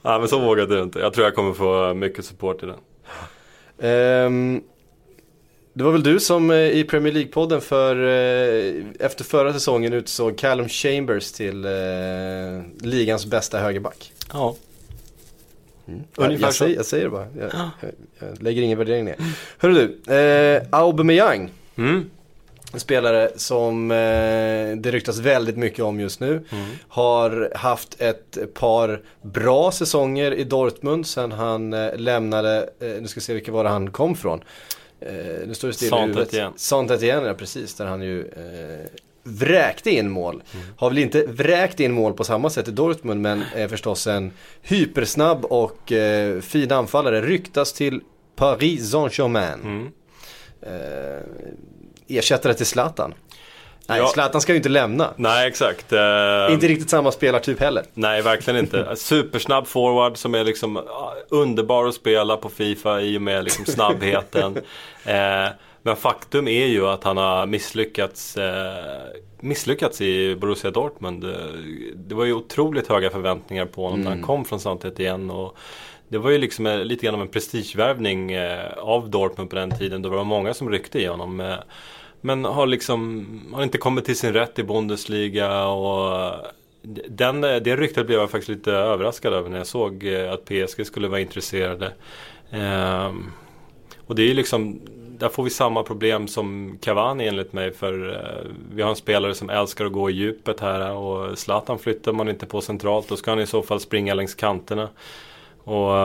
[0.01, 0.99] Ja, men så vågade du inte.
[0.99, 2.75] Jag tror jag kommer få mycket support i den.
[3.81, 4.61] Ehm,
[5.73, 10.37] det var väl du som eh, i Premier League-podden för, eh, efter förra säsongen utsåg
[10.37, 11.71] Callum Chambers till eh,
[12.81, 14.13] ligans bästa högerback.
[14.33, 14.55] Ja.
[15.85, 16.63] Jag, Ungefär jag, så.
[16.63, 17.27] säger, jag säger det bara.
[17.39, 17.51] Jag,
[17.81, 17.91] jag,
[18.29, 19.15] jag lägger ingen värdering ner.
[19.57, 19.73] Hörru
[20.05, 21.49] du, eh, Aubameyang.
[21.75, 22.09] Mm.
[22.73, 23.97] En spelare som eh,
[24.77, 26.31] det ryktas väldigt mycket om just nu.
[26.31, 26.65] Mm.
[26.87, 33.19] Har haft ett par bra säsonger i Dortmund sen han eh, lämnade, eh, nu ska
[33.19, 34.43] vi se vilka var det han kom från.
[35.01, 36.53] Eh, nu står det still i Saint huvudet.
[36.55, 37.75] Sant Etienne, ja precis.
[37.75, 40.43] Där han ju eh, vräkte in mål.
[40.77, 44.31] Har väl inte vräkt in mål på samma sätt i Dortmund men är förstås en
[44.61, 47.21] hypersnabb och eh, fin anfallare.
[47.21, 48.01] Ryktas till
[48.35, 49.61] Paris Saint-Germain.
[49.63, 49.91] Mm.
[52.09, 53.13] Ersättare till Zlatan.
[53.87, 54.07] Nej, Ja.
[54.07, 55.13] Zlatan ska ju inte lämna.
[55.15, 55.93] Nej, exakt.
[55.93, 55.99] Eh,
[56.49, 57.83] Inte riktigt samma spelartyp heller.
[57.93, 58.95] Nej, verkligen inte.
[58.95, 63.65] Supersnabb forward som är liksom ah, underbar att spela på Fifa i och med liksom
[63.65, 64.57] snabbheten.
[65.05, 65.47] eh,
[65.81, 68.73] men faktum är ju att han har misslyckats, eh,
[69.39, 71.23] misslyckats i Borussia Dortmund.
[71.23, 71.31] Eh,
[71.95, 75.57] Det var ju otroligt höga förväntningar på honom när han kom från Saint Etienne och
[76.07, 79.77] Det var ju liksom eh, lite grann av en prestigevärvning eh, av Dortmund på den
[79.77, 80.01] tiden.
[80.01, 81.55] Då var det många som ryckte i honom.
[82.21, 86.31] Men har liksom, har inte kommit till sin rätt i Bundesliga och
[87.07, 90.85] den, det ryktet blev jag faktiskt lite överraskad över när jag såg eh, att PSG
[90.85, 91.93] skulle vara intresserade.
[92.51, 93.31] Ehm,
[94.07, 94.81] och det är ju liksom,
[95.19, 97.71] där får vi samma problem som Cavani enligt mig.
[97.71, 101.79] För eh, vi har en spelare som älskar att gå i djupet här och Zlatan
[101.79, 103.09] flyttar man inte på centralt.
[103.09, 104.89] Då ska han i så fall springa längs kanterna.
[105.63, 105.95] Och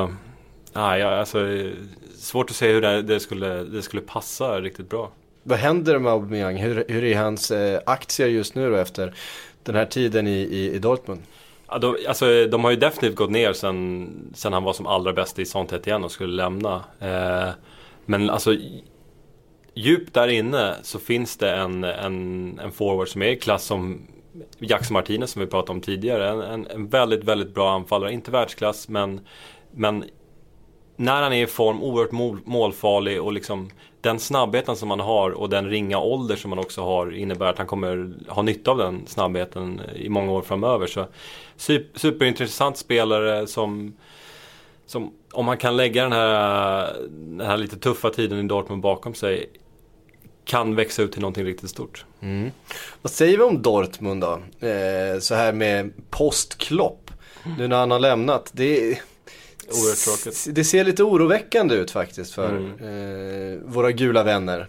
[0.74, 1.38] eh, alltså,
[2.16, 5.10] svårt att se hur det, det, skulle, det skulle passa riktigt bra.
[5.46, 6.56] Vad händer med Aubameyang?
[6.56, 9.14] Hur, hur är hans eh, aktier just nu då efter
[9.62, 11.22] den här tiden i, i, i Dortmund?
[11.68, 15.12] Ja, de, alltså, de har ju definitivt gått ner sen, sen han var som allra
[15.12, 16.84] bäst i Santet igen och skulle lämna.
[17.00, 17.48] Eh,
[18.06, 18.56] men alltså
[19.74, 24.06] djupt där inne så finns det en, en, en forward som är i klass som
[24.58, 26.28] Jackson Martinez som vi pratade om tidigare.
[26.30, 28.12] En, en, en, väldigt, väldigt bra anfallare.
[28.12, 29.20] Inte världsklass men,
[29.70, 30.04] men
[30.96, 33.70] när han är i form oerhört mål, målfarlig och liksom
[34.04, 37.58] den snabbheten som han har och den ringa ålder som han också har innebär att
[37.58, 40.86] han kommer ha nytta av den snabbheten i många år framöver.
[40.86, 41.06] Så
[41.94, 43.96] superintressant spelare som,
[44.86, 49.14] som om han kan lägga den här, den här lite tuffa tiden i Dortmund bakom
[49.14, 49.50] sig
[50.44, 52.04] kan växa ut till någonting riktigt stort.
[52.20, 52.50] Mm.
[53.02, 54.32] Vad säger vi om Dortmund då?
[54.68, 57.10] Eh, så här med postklopp.
[57.58, 58.50] Nu när han har lämnat.
[58.52, 58.98] Det
[59.68, 60.46] Oerhört tråkigt.
[60.54, 63.54] Det ser lite oroväckande ut faktiskt för mm.
[63.54, 64.68] eh, våra gula vänner.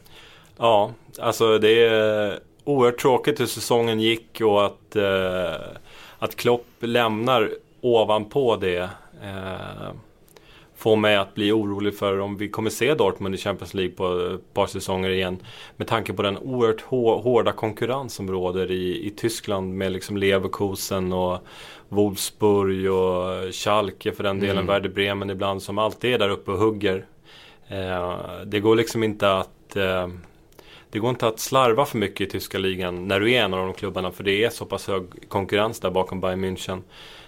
[0.57, 5.53] Ja, alltså det är oerhört tråkigt hur säsongen gick och att, eh,
[6.19, 8.89] att Klopp lämnar ovanpå det.
[9.23, 9.91] Eh,
[10.85, 14.35] får mig att bli orolig för om vi kommer se Dortmund i Champions League på
[14.35, 15.39] ett par säsonger igen.
[15.77, 16.81] Med tanke på den oerhört
[17.23, 21.39] hårda konkurrens som råder i, i Tyskland med liksom Leverkusen och
[21.89, 24.67] Wolfsburg och Schalke för den delen, mm.
[24.67, 27.05] Werder Bremen ibland som alltid är där uppe och hugger.
[27.67, 30.07] Eh, det går liksom inte att eh,
[30.89, 33.65] det går inte att slarva för mycket i tyska ligan när du är en av
[33.65, 36.81] de klubbarna för det är så pass hög konkurrens där bakom Bayern München.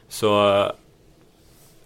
[0.07, 0.71] Så eh,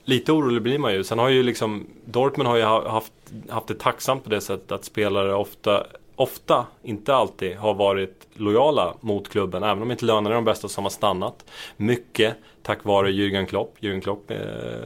[0.03, 1.03] lite orolig blir man ju.
[1.03, 3.13] Sen har ju liksom Dortmund har ju haft,
[3.49, 5.85] haft det tacksamt på det sättet att spelare ofta
[6.21, 9.63] ofta, inte alltid, har varit lojala mot klubben.
[9.63, 11.45] Även om inte lönerna är de bästa som har stannat.
[11.77, 13.75] Mycket tack vare Jürgen Klopp.
[13.79, 14.37] Jürgen Klopp eh,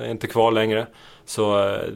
[0.02, 0.88] är inte kvar längre.
[1.26, 1.90] Så eh,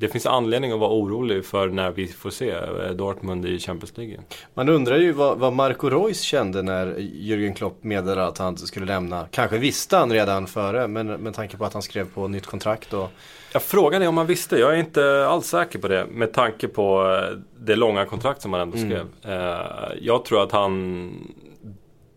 [0.00, 3.96] det finns anledning att vara orolig för när vi får se eh, Dortmund i Champions
[3.96, 4.20] League.
[4.54, 8.86] Man undrar ju vad, vad Marco Reus kände när Jürgen Klopp meddelade att han skulle
[8.86, 9.28] lämna.
[9.30, 12.92] Kanske visste han redan före, men med tanke på att han skrev på nytt kontrakt
[12.92, 13.10] och
[13.52, 14.58] Ja, frågan är om han visste.
[14.58, 16.06] Jag är inte alls säker på det.
[16.06, 19.06] Med tanke på eh, det långa kontrakt som han ändå skrev.
[19.22, 19.98] Mm.
[20.00, 21.12] Jag tror att han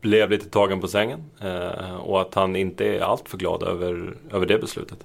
[0.01, 1.23] blev lite tagen på sängen.
[1.99, 4.97] Och att han inte är alltför glad över, över det beslutet.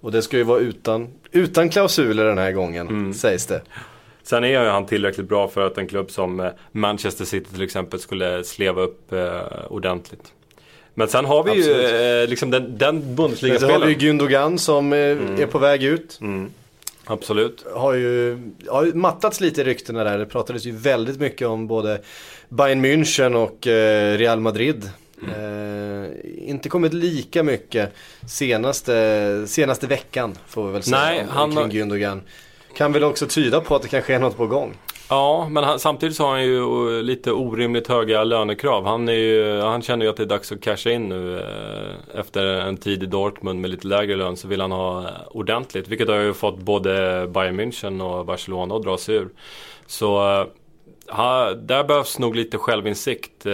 [0.00, 3.14] Och det ska ju vara utan, utan klausuler den här gången, mm.
[3.14, 3.62] sägs det.
[4.22, 7.62] Sen är ju han tillräckligt bra för att en klubb som eh, Manchester City till
[7.62, 10.32] exempel skulle sleva upp eh, ordentligt.
[10.94, 11.92] Men sen har vi Absolut.
[11.92, 13.80] ju eh, liksom den, den Bundesliga-spelaren.
[13.80, 15.40] Sen har vi Gündogan som eh, mm.
[15.40, 16.18] är på väg ut.
[16.20, 16.50] Mm.
[17.04, 17.64] Absolut.
[17.74, 20.18] Har ju, har ju mattats lite i ryktena där.
[20.18, 22.00] Det pratades ju väldigt mycket om både
[22.48, 24.90] Bayern München och eh, Real Madrid.
[25.22, 27.92] Eh, inte kommit lika mycket
[28.26, 32.20] senaste, senaste veckan får vi väl säga Nej, han kring Gündogan.
[32.76, 34.76] Kan väl också tyda på att det kanske är något på gång.
[35.10, 38.86] Ja, men han, samtidigt så har han ju lite orimligt höga lönekrav.
[38.86, 41.38] Han, är ju, han känner ju att det är dags att casha in nu.
[41.38, 45.88] Eh, efter en tid i Dortmund med lite lägre lön så vill han ha ordentligt.
[45.88, 46.90] Vilket har ju fått både
[47.28, 49.28] Bayern München och Barcelona att dra sig ur.
[49.86, 50.46] Så
[51.10, 53.46] ha, där behövs nog lite självinsikt.
[53.46, 53.52] Eh,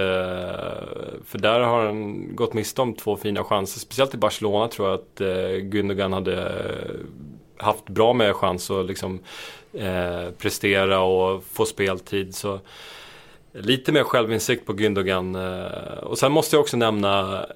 [1.24, 3.80] för där har han gått miste om två fina chanser.
[3.80, 6.62] Speciellt i Barcelona tror jag att eh, Gündogan hade
[7.56, 9.20] haft bra med chans att liksom,
[9.72, 12.34] eh, prestera och få speltid.
[12.34, 12.60] Så
[13.52, 15.34] lite mer självinsikt på Gündogan.
[15.34, 17.46] Eh, och sen måste jag också nämna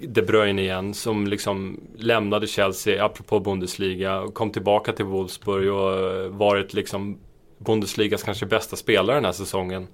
[0.00, 5.92] De Bruyne igen som liksom lämnade Chelsea apropå Bundesliga och kom tillbaka till Wolfsburg och
[5.92, 7.18] eh, varit liksom
[7.64, 9.86] Bundesligas kanske bästa spelare den här säsongen.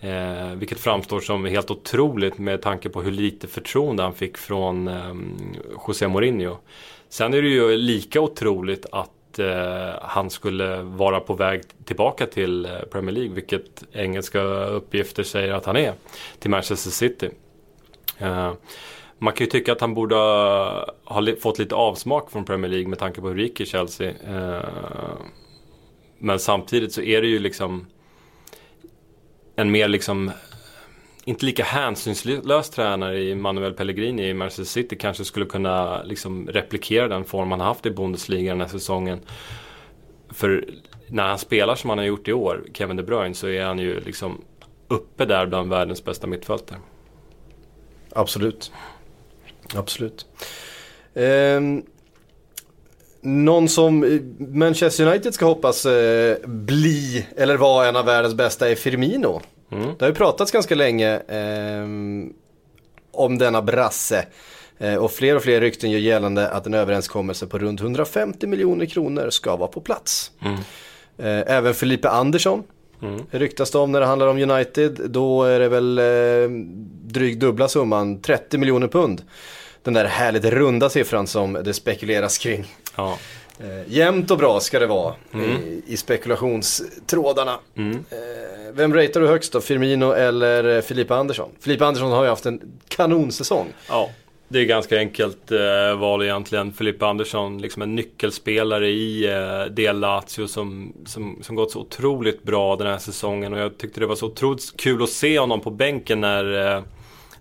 [0.00, 4.88] Eh, vilket framstår som helt otroligt med tanke på hur lite förtroende han fick från
[4.88, 5.14] eh,
[5.88, 6.56] José Mourinho.
[7.08, 12.66] Sen är det ju lika otroligt att eh, han skulle vara på väg tillbaka till
[12.66, 15.92] eh, Premier League, vilket engelska uppgifter säger att han är,
[16.38, 17.30] till Manchester City.
[18.18, 18.52] Eh,
[19.18, 20.14] man kan ju tycka att han borde
[21.04, 24.10] ha fått lite avsmak från Premier League med tanke på hur det gick i Chelsea.
[24.10, 24.64] Eh,
[26.24, 27.86] men samtidigt så är det ju liksom
[29.56, 30.30] en mer liksom
[31.24, 37.08] inte lika hänsynslös tränare i Manuel Pellegrini i Manchester City kanske skulle kunna liksom replikera
[37.08, 39.20] den form han haft i Bundesliga den här säsongen.
[40.30, 40.68] För
[41.06, 43.78] när han spelar som han har gjort i år, Kevin De Bruyne, så är han
[43.78, 44.44] ju liksom
[44.88, 46.78] uppe där bland världens bästa mittfältare.
[48.10, 48.72] Absolut.
[49.74, 50.26] Absolut.
[51.14, 51.82] Ehm,
[53.24, 58.70] någon som eh, Manchester United ska hoppas eh, bli eller vara en av världens bästa
[58.70, 59.40] är Firmino.
[59.72, 59.88] Mm.
[59.98, 62.32] Det har ju pratats ganska länge ehm,
[63.12, 64.26] om denna brasse.
[64.78, 68.86] Eh, och fler och fler rykten gör gällande att en överenskommelse på runt 150 miljoner
[68.86, 70.30] kronor ska vara på plats.
[70.42, 70.58] Mm.
[71.18, 72.62] Eh, även Felipe Andersson
[73.02, 73.22] Mm.
[73.30, 75.00] ryktas det om när det handlar om United.
[75.04, 76.50] Då är det väl eh,
[77.04, 79.22] drygt dubbla summan, 30 miljoner pund.
[79.82, 82.64] Den där härligt runda siffran som det spekuleras kring.
[82.96, 83.18] Ja.
[83.60, 85.50] Eh, jämnt och bra ska det vara Mm.
[85.50, 87.58] i, i spekulationstrådarna.
[87.76, 87.92] Mm.
[88.10, 89.60] Eh, vem ratear du högst då?
[89.60, 91.50] Firmino eller eh, Filippa Andersson?
[91.60, 93.66] Filippa Andersson har ju haft en kanonsäsong.
[93.88, 94.10] Ja,
[94.48, 96.72] det är ganska enkelt eh, val egentligen.
[96.72, 102.42] Filippa Andersson, liksom en nyckelspelare i eh, det Lazio som, som, som gått så otroligt
[102.42, 103.52] bra den här säsongen.
[103.52, 106.82] Och jag tyckte det var så otroligt kul att se honom på bänken när, eh,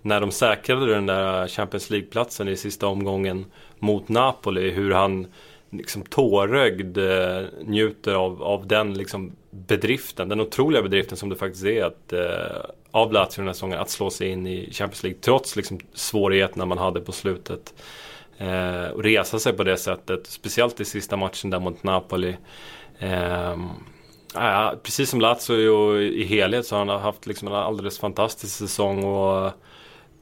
[0.02, 3.46] när de säkrade den där Champions League-platsen i sista omgången
[3.84, 4.72] mot Napoli.
[4.72, 5.28] Hur han
[5.70, 11.66] liksom tårögd eh, njuter av, av den liksom bedriften, den otroliga bedriften som det faktiskt
[11.66, 15.20] är att, eh, av Lazio den här säsongen att slå sig in i Champions League
[15.22, 17.74] trots liksom svårigheterna man hade på slutet.
[18.38, 22.36] Eh, och resa sig på det sättet, speciellt i sista matchen där mot Napoli.
[23.00, 23.58] Eh,
[24.34, 29.04] ja, precis som Lazio i helhet så har han haft liksom en alldeles fantastisk säsong
[29.04, 29.52] och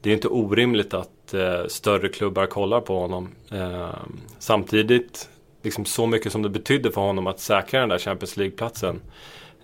[0.02, 3.28] det är inte orimligt att eh, större klubbar kollar på honom.
[3.50, 3.90] Eh,
[4.38, 5.28] samtidigt,
[5.62, 9.00] liksom så mycket som det betydde för honom att säkra den där Champions League-platsen.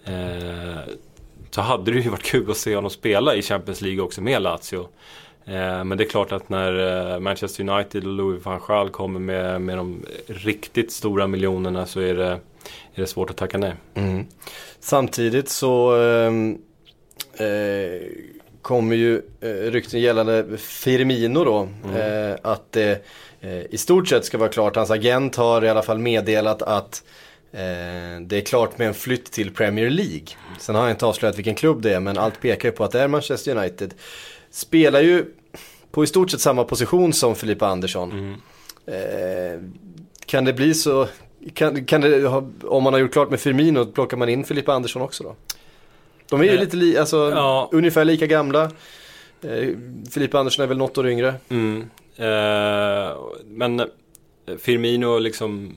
[0.05, 0.79] Eh,
[1.51, 4.43] så hade det ju varit kul att se honom spela i Champions League också med
[4.43, 4.89] Lazio.
[5.45, 9.21] Eh, men det är klart att när eh, Manchester United och Louis van Gaal kommer
[9.21, 12.31] med, med de riktigt stora miljonerna så är det,
[12.95, 13.75] är det svårt att tacka nej.
[13.95, 14.27] Mm.
[14.81, 16.59] Samtidigt så ehm,
[17.35, 18.09] eh,
[18.69, 21.69] kommer ju eh, rykten gällande Firmino då.
[21.99, 23.07] Eh, att det
[23.41, 24.77] eh, i stort sett ska vara klart.
[24.77, 27.03] Hans agent har i alla fall meddelat att
[27.53, 30.27] eh, det är klart med en flytt till Premier League.
[30.59, 32.91] Sen har jag inte avslöjat vilken klubb det är men allt pekar ju på att
[32.91, 33.95] det är Manchester United.
[34.51, 35.25] Spelar ju
[35.91, 38.37] på i stort sett samma position som Filippa Andersson.
[38.87, 39.61] Eh,
[40.27, 41.09] kan det bli så,
[41.55, 42.27] kan, kan det,
[42.63, 45.37] om man har gjort klart med Firmino, plockar man in Filippa Andersson också då?
[46.31, 47.69] De är ju Eh, lite, li, alltså, ja.
[47.73, 48.63] ungefär lika gamla.
[49.43, 49.69] Eh,
[50.11, 51.35] Filippa Andersson är väl något år yngre.
[51.49, 51.81] Mm.
[52.17, 53.17] Eh,
[53.47, 53.83] men
[54.59, 55.77] Firmino liksom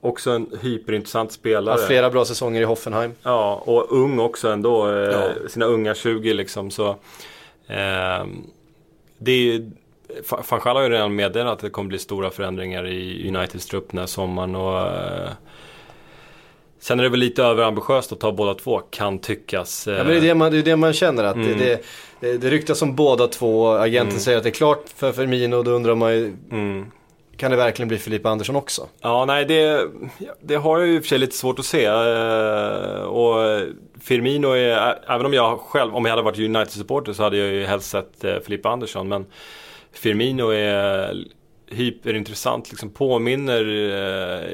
[0.00, 1.72] också en hyperintressant spelare.
[1.80, 3.12] Har flera bra säsonger i Hoffenheim.
[3.22, 4.88] Ja, och ung också ändå.
[4.90, 5.28] Eh, Ja.
[5.48, 6.70] Sina unga 20 liksom.
[6.70, 6.88] Så,
[7.66, 8.24] eh,
[9.18, 9.70] det är ju,
[10.28, 13.66] Fa- Van Gaal har ju redan meddelat att det kommer bli stora förändringar i Uniteds
[13.66, 14.54] trupp den här sommaren.
[14.54, 15.30] Och, eh,
[16.84, 19.86] sen är det väl lite överambitiöst att ta båda två, kan tyckas.
[19.86, 21.58] Ja, men det är det man, det är det man känner att Mm.
[21.58, 21.84] det,
[22.20, 23.68] det, det ryktas om båda två.
[23.68, 26.86] Agenten säger att det är klart för Firmino då undrar man ju, Mm.
[27.36, 28.86] kan det verkligen bli Filippa Andersson också?
[29.00, 29.88] Ja, nej det,
[30.40, 31.84] det har jag ju i och för sig lite svårt att se.
[31.84, 33.60] Eh, Och
[34.02, 37.64] Firmino är, även om jag själv, om jag hade varit United-supporter så hade jag ju
[37.64, 39.08] helst sett eh, Filippa Andersson.
[39.08, 39.26] Men
[39.92, 41.14] Firmino är
[41.70, 44.48] hyperintressant, liksom påminner eh,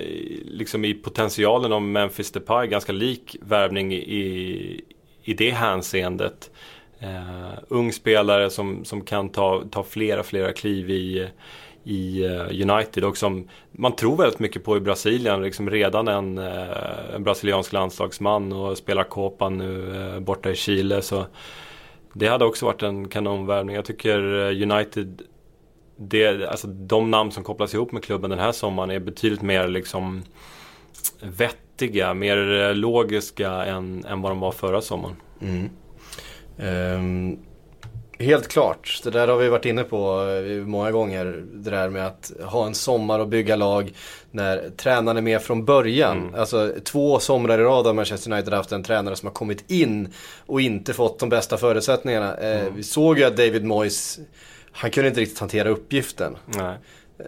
[0.44, 4.80] liksom i potentialen om Memphis Depay, ganska lik värvning i,
[5.24, 6.50] i det hänseendet.
[6.98, 11.28] Eh, ung spelare som, som kan ta, ta flera, flera kliv i,
[11.84, 15.42] i eh, United och som man tror väldigt mycket på i Brasilien.
[15.42, 21.02] Liksom redan en, eh, en brasiliansk landslagsman och spelar Copan nu eh, borta i Chile.
[21.02, 21.26] Så
[22.12, 23.76] det hade också varit en kanonvärvning.
[23.76, 25.22] Jag tycker eh, United,
[26.00, 29.68] det, alltså de namn som kopplas ihop med klubben den här sommaren är betydligt mer
[29.68, 30.22] liksom
[31.22, 35.16] vettiga, mer eh, logiska än, än vad de var förra sommaren.
[36.58, 37.38] Ehm,
[38.18, 41.44] helt klart, det där har vi varit inne på eh, många gånger.
[41.52, 43.92] Det där med att ha en sommar och bygga lag
[44.30, 46.34] när tränaren är med från början.
[46.36, 50.12] Alltså två somrar i rad har Manchester United haft en tränare som har kommit in
[50.46, 52.36] och inte fått de bästa förutsättningarna.
[52.36, 54.18] Eh, Vi såg ju att David Moyes,
[54.72, 56.36] han kunde inte riktigt hantera uppgiften.
[56.46, 56.76] Nej.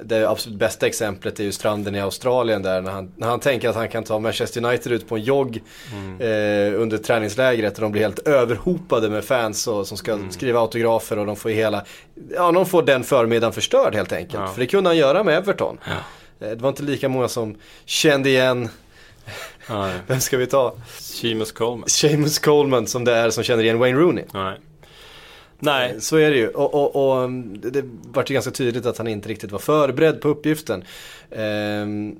[0.04, 3.68] Det absolut bästa exemplet är ju stranden i Australien där när han, när han tänker
[3.68, 5.56] att han kan ta Manchester United ut på en jogg
[6.18, 11.18] eh, under träningslägret och de blir helt överhopade med fans och, som ska skriva autografer
[11.18, 11.84] och de får hela,
[12.34, 14.42] ja de får den förmiddagen förstörd helt enkelt.
[14.42, 14.46] Ja.
[14.46, 15.78] För det kunde han göra med Everton.
[15.86, 18.68] Eh, Det var inte lika många som kände igen,
[19.70, 19.94] Nej.
[20.06, 20.74] vem ska vi ta?
[20.98, 21.88] Seamus Coleman.
[21.88, 24.24] Seamus Coleman som det är som känner igen Wayne Rooney.
[24.34, 24.58] Nej.
[25.62, 26.00] Nej.
[26.00, 26.48] Så är det ju.
[26.48, 30.20] Och, och, och mm, det, vart ju ganska tydligt att han inte riktigt var förberedd
[30.20, 30.84] på uppgiften.
[31.30, 32.16] Ehm,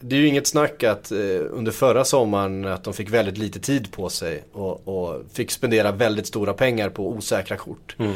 [0.00, 1.18] det är ju inget snack att eh,
[1.50, 5.92] under förra sommaren att de fick väldigt lite tid på sig och, och fick spendera
[5.92, 7.96] väldigt stora pengar på osäkra kort.
[7.98, 8.14] Eh,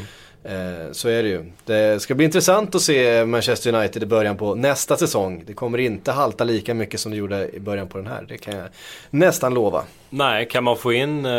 [0.92, 1.44] så är det ju.
[1.64, 5.42] Det ska bli intressant att se Manchester United i början på nästa säsong.
[5.46, 8.24] Det kommer inte halta lika mycket som det gjorde i början på den här.
[8.28, 8.68] Det kan jag
[9.10, 9.84] nästan lova.
[10.10, 11.26] Nej, kan man få in...
[11.26, 11.32] Eh,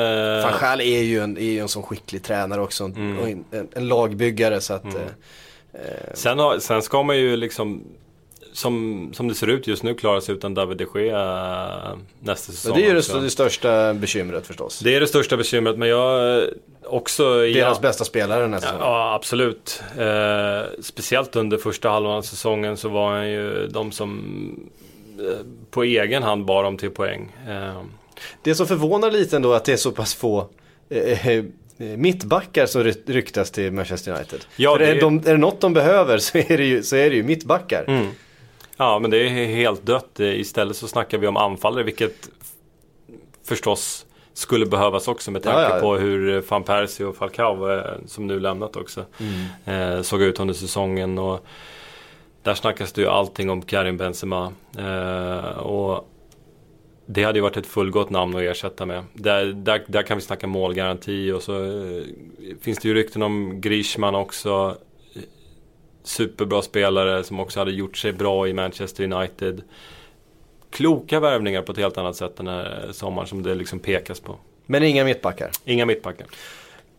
[0.44, 2.84] Van Gaal är ju en, är ju en sån skicklig tränare också.
[2.84, 4.86] Och en, en lagbyggare så att...
[4.86, 7.84] Eh, sen, har, sen ska man ju liksom...
[8.54, 12.72] Som, som det ser ut just nu klara sig utan David de Gea nästa säsong.
[12.72, 14.80] och det är ju det, det största bekymret förstås.
[14.80, 16.44] Det är det största bekymret men jag eh,
[16.86, 17.40] också...
[17.40, 19.84] Deras bästa spelare den här Ja, ja absolut.
[19.98, 24.70] Eh, speciellt under första halvan av säsongen så var han ju de som
[25.20, 27.36] eh, på egen hand bar dem till poäng.
[27.48, 27.82] Eh,
[28.44, 30.48] Det som förvånar lite ändå är att det är så pass få
[30.90, 31.44] eh, eh,
[31.78, 34.40] mittbackar som ry- ryktas till Manchester United.
[34.56, 36.96] Ja, För är, det- de, är det något de behöver så är det ju, så
[36.96, 37.86] är det ju mittbackar.
[37.88, 38.08] Mm.
[38.82, 40.20] Ja, men det är helt dött.
[40.20, 42.30] Eh, Istället så snackar vi om anfallare, vilket
[43.44, 45.82] förstås skulle behövas också med tanke Ja, ja.
[45.82, 49.06] på hur eh, Van Persie och Falcao, eh, som nu lämnat också,
[49.66, 50.04] Mm.
[50.04, 51.18] såg ut under säsongen.
[51.20, 51.46] Och
[52.44, 54.54] där snackas det ju allting om Karim Benzema.
[55.58, 56.08] Och
[57.06, 59.04] det hade ju varit ett fullgott namn att ersätta med.
[59.14, 61.54] Där, där, där kan vi snacka målgaranti och så
[62.62, 64.76] finns det ju rykten om Griezmann också.
[66.04, 69.62] Superbra spelare som också hade gjort sig bra i Manchester United.
[70.72, 74.36] Kloka värvningar på ett helt annat sätt den här sommaren som det liksom pekas på.
[74.66, 75.50] Men inga mittbackar.
[75.66, 76.28] Inga mittbackar.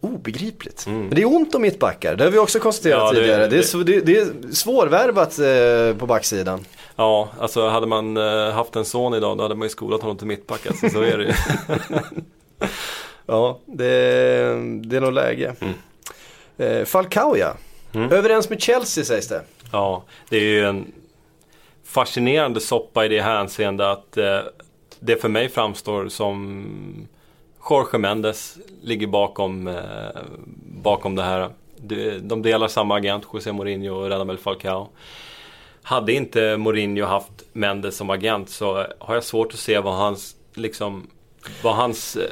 [0.00, 0.86] Obegripligt.
[0.86, 2.16] Men det är ont om mittbackar.
[2.16, 3.06] Det har vi också konstaterat Mm.
[3.06, 3.48] Ja, det- tidigare.
[3.48, 6.64] Det, är, det, det är svårvärvat eh, på backsidan.
[6.96, 10.16] Ja, alltså hade man eh, haft en son idag då hade man ju skolat honom
[10.16, 10.66] till mittback.
[10.66, 11.32] Alltså, så är det ju.
[13.26, 13.84] Ja, det,
[14.84, 15.54] det är nog läge.
[15.60, 15.74] Mm.
[16.58, 17.54] Eh, Falcao ja.
[17.94, 19.42] Överens med Chelsea sägs det.
[19.72, 20.92] Ja, det är ju en
[21.84, 24.40] fascinerande soppa i det hänseendet att eh,
[25.00, 27.08] det för mig framstår som
[27.70, 30.20] Jorge Mendes ligger bakom, eh,
[30.82, 31.50] bakom det här.
[31.76, 34.88] De, de delar samma agent, José Mourinho och Radamel Falcao.
[35.82, 40.36] Hade inte Mourinho haft Mendes som agent så har jag svårt att se vad hans,
[40.54, 41.10] liksom,
[41.62, 42.22] vad hans eh,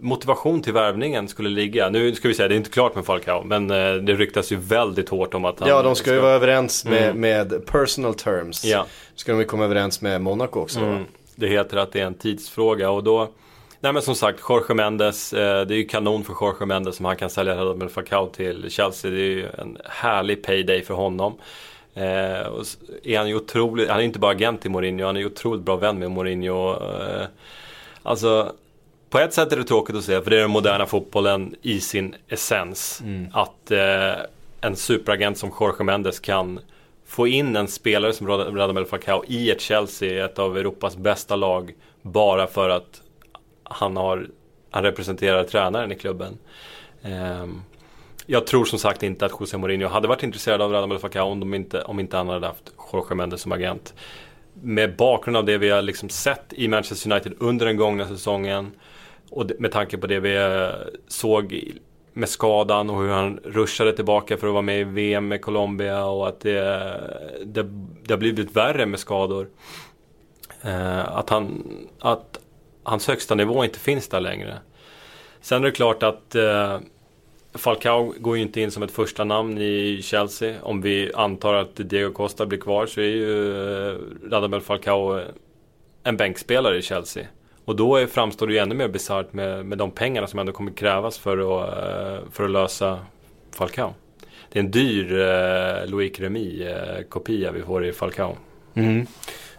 [0.00, 1.90] motivation till värvningen skulle ligga.
[1.90, 4.56] Nu ska vi säga, det är inte klart med Falcao, men eh, det ryktas ju
[4.56, 7.20] väldigt hårt om att han Ja, de ska ju vara överens med, Mm.
[7.20, 8.64] med personal terms.
[8.64, 8.86] Ja.
[9.14, 10.80] Ska de ju komma överens med Monaco också.
[10.80, 11.04] Mm.
[11.36, 13.30] Det heter att det är en tidsfråga och då
[13.80, 17.04] Nej men som sagt, Jorge Mendes, eh, det är ju kanon för Jorge Mendes som
[17.04, 19.10] han kan sälja Radamel Falcao till Chelsea.
[19.10, 21.34] Det är ju en härlig payday för honom.
[21.94, 22.64] Eh, och
[23.02, 25.26] är han ju otroligt, han är ju inte bara agent till Mourinho, han är ju
[25.26, 26.70] otroligt bra vän med Mourinho.
[26.72, 27.26] Eh,
[28.02, 28.52] alltså,
[29.14, 31.80] på ett sätt är det tråkigt att se, för det är den moderna fotbollen i
[31.80, 33.02] sin essens.
[33.32, 34.14] Att eh,
[34.60, 36.60] en superagent som Jorge Mendes kan
[37.06, 41.36] få in en spelare som Rad- Radamel Falcao i ett Chelsea, ett av Europas bästa
[41.36, 43.02] lag, bara för att
[43.62, 44.28] han, har,
[44.70, 46.38] han representerar tränaren i klubben.
[47.02, 47.62] Ehm,
[48.26, 51.40] jag tror som sagt inte att José Mourinho hade varit intresserad av Radamel Falcao om,
[51.40, 53.94] de inte, om inte han hade haft Jorge Mendes som agent.
[54.62, 58.72] Med bakgrund av det vi har liksom sett i Manchester United under den gångna säsongen
[59.34, 60.68] och med tanke på det vi eh,
[61.08, 61.72] såg
[62.12, 66.04] med skadan och hur han ruschade tillbaka för att vara med i VM med Colombia
[66.04, 66.60] och att det,
[67.44, 67.62] det,
[68.02, 69.48] det har blivit värre med skador.
[70.62, 71.64] Eh, att, han,
[71.98, 72.40] att
[72.82, 74.58] hans högsta nivå inte finns där längre.
[75.40, 76.78] Sen är det klart att eh,
[77.54, 80.56] Falcao går ju inte in som ett första namn i Chelsea.
[80.62, 83.54] Om vi antar att Diego Costa blir kvar så är ju
[84.30, 85.20] Radamel Falcao
[86.02, 87.26] en bänkspelare i Chelsea.
[87.64, 90.52] Och då är, framstår det ju ännu mer bisarrt med, med de pengarna som ändå
[90.52, 92.98] kommer krävas för att, eh, för att lösa
[93.56, 93.94] Falcao.
[94.52, 98.36] Det är en dyr eh, Loic Remy-kopia vi får i Falcao.
[98.74, 99.06] Mm.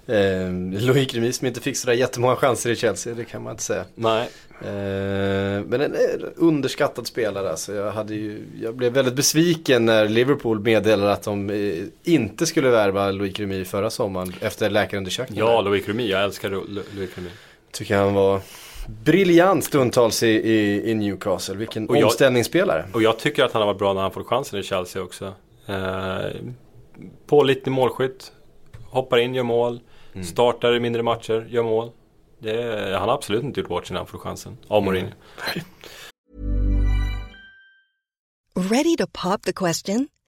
[0.07, 3.63] Eh, Loic Remy som inte fick sådär jättemånga chanser i Chelsea, det kan man inte
[3.63, 3.83] säga.
[3.95, 4.29] Nej,
[4.61, 7.73] Eh, men en eh, underskattad spelare alltså.
[7.73, 12.69] Jag, hade ju, jag blev väldigt besviken när Liverpool meddelade att de eh, inte skulle
[12.69, 15.45] värva Loic Remy förra sommaren efter läkarundersökningen.
[15.45, 17.29] ja Loic Remy, jag älskar Lo- Lo- Loic Remy.
[17.75, 18.41] Tycker han var
[19.03, 21.55] briljant stundtals i, i, i Newcastle.
[21.55, 22.85] Vilken Och jag- omställningsspelare.
[22.93, 25.33] Och jag tycker att han har varit bra när han får chansen i Chelsea också.
[25.65, 26.25] Eh,
[27.27, 28.31] pålitlig målskytt.
[28.89, 29.79] Hoppar in, gör mål.
[30.23, 31.91] Startar i mindre matcher, gör mål.
[32.39, 34.57] Det, han har absolut inte gjort bort sig när han får chansen.
[34.67, 35.11] Av Mourinho.
[38.55, 40.07] Ready to pop the question?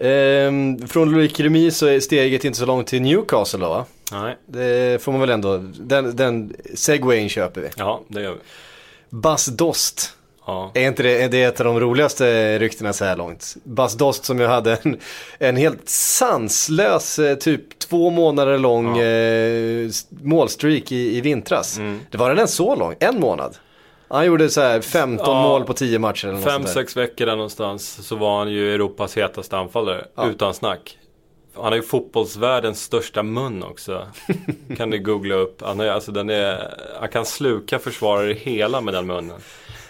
[0.00, 3.84] Ehm, från Loic Remy så är steget inte så långt till Newcastle då va?
[4.12, 7.68] Nej, Det får man väl ändå, den, den segwayen köper vi.
[7.76, 8.38] ja det gör vi.
[9.10, 10.16] Bas Dost,
[10.46, 10.70] Ja.
[10.74, 13.56] är inte det, är det ett av de roligaste ryktena så här långt?
[13.64, 14.98] Bas Dost som ju hade en,
[15.38, 21.78] en helt sanslös, eh, typ två månader lång eh, s- målstreak i, i vintras.
[21.78, 22.00] Mm.
[22.10, 22.94] Det var den så lång?
[23.00, 23.56] En månad?
[24.10, 25.42] Han gjorde så här 15 Ja.
[25.42, 26.72] mål på 10 matcher eller något Fem, sånt där.
[26.72, 30.04] sex veckor där någonstans så var han ju Europas hetaste anfallare.
[30.14, 30.28] Ja.
[30.28, 30.98] Utan snack.
[31.54, 34.06] Han har ju fotbollsvärldens största mun också.
[34.76, 35.62] kan du googla upp.
[35.62, 39.40] Han, är, alltså, den är, han kan sluka försvarare hela med den munnen.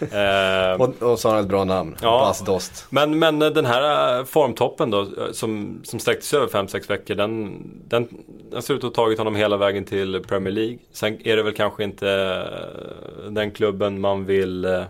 [0.01, 2.09] Eh, Och, och så har han ett bra namn, Ja.
[2.09, 2.85] Bas Dost.
[2.89, 7.15] men, men den här eh, formtoppen då, eh, som, som sträckte sig över 5-6 veckor,
[7.15, 8.07] den, den,
[8.51, 10.77] den ser ut att ha tagit honom hela vägen till Premier League.
[10.91, 14.83] Sen är det väl kanske inte eh, den klubben man vill eh,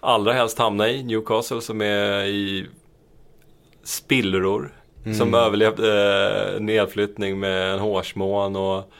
[0.00, 2.66] allra helst hamna i, Newcastle, som är i
[3.84, 4.72] spillror.
[5.18, 8.92] Som överlevde eh, nedflyttning med en hårsmån och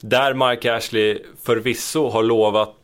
[0.00, 2.74] där Mike Ashley förvisso har lovat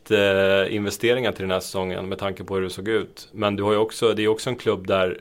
[0.69, 3.29] investeringar till den här säsongen med tanke på hur det såg ut.
[3.31, 5.19] Men du har ju också, det är också en klubb där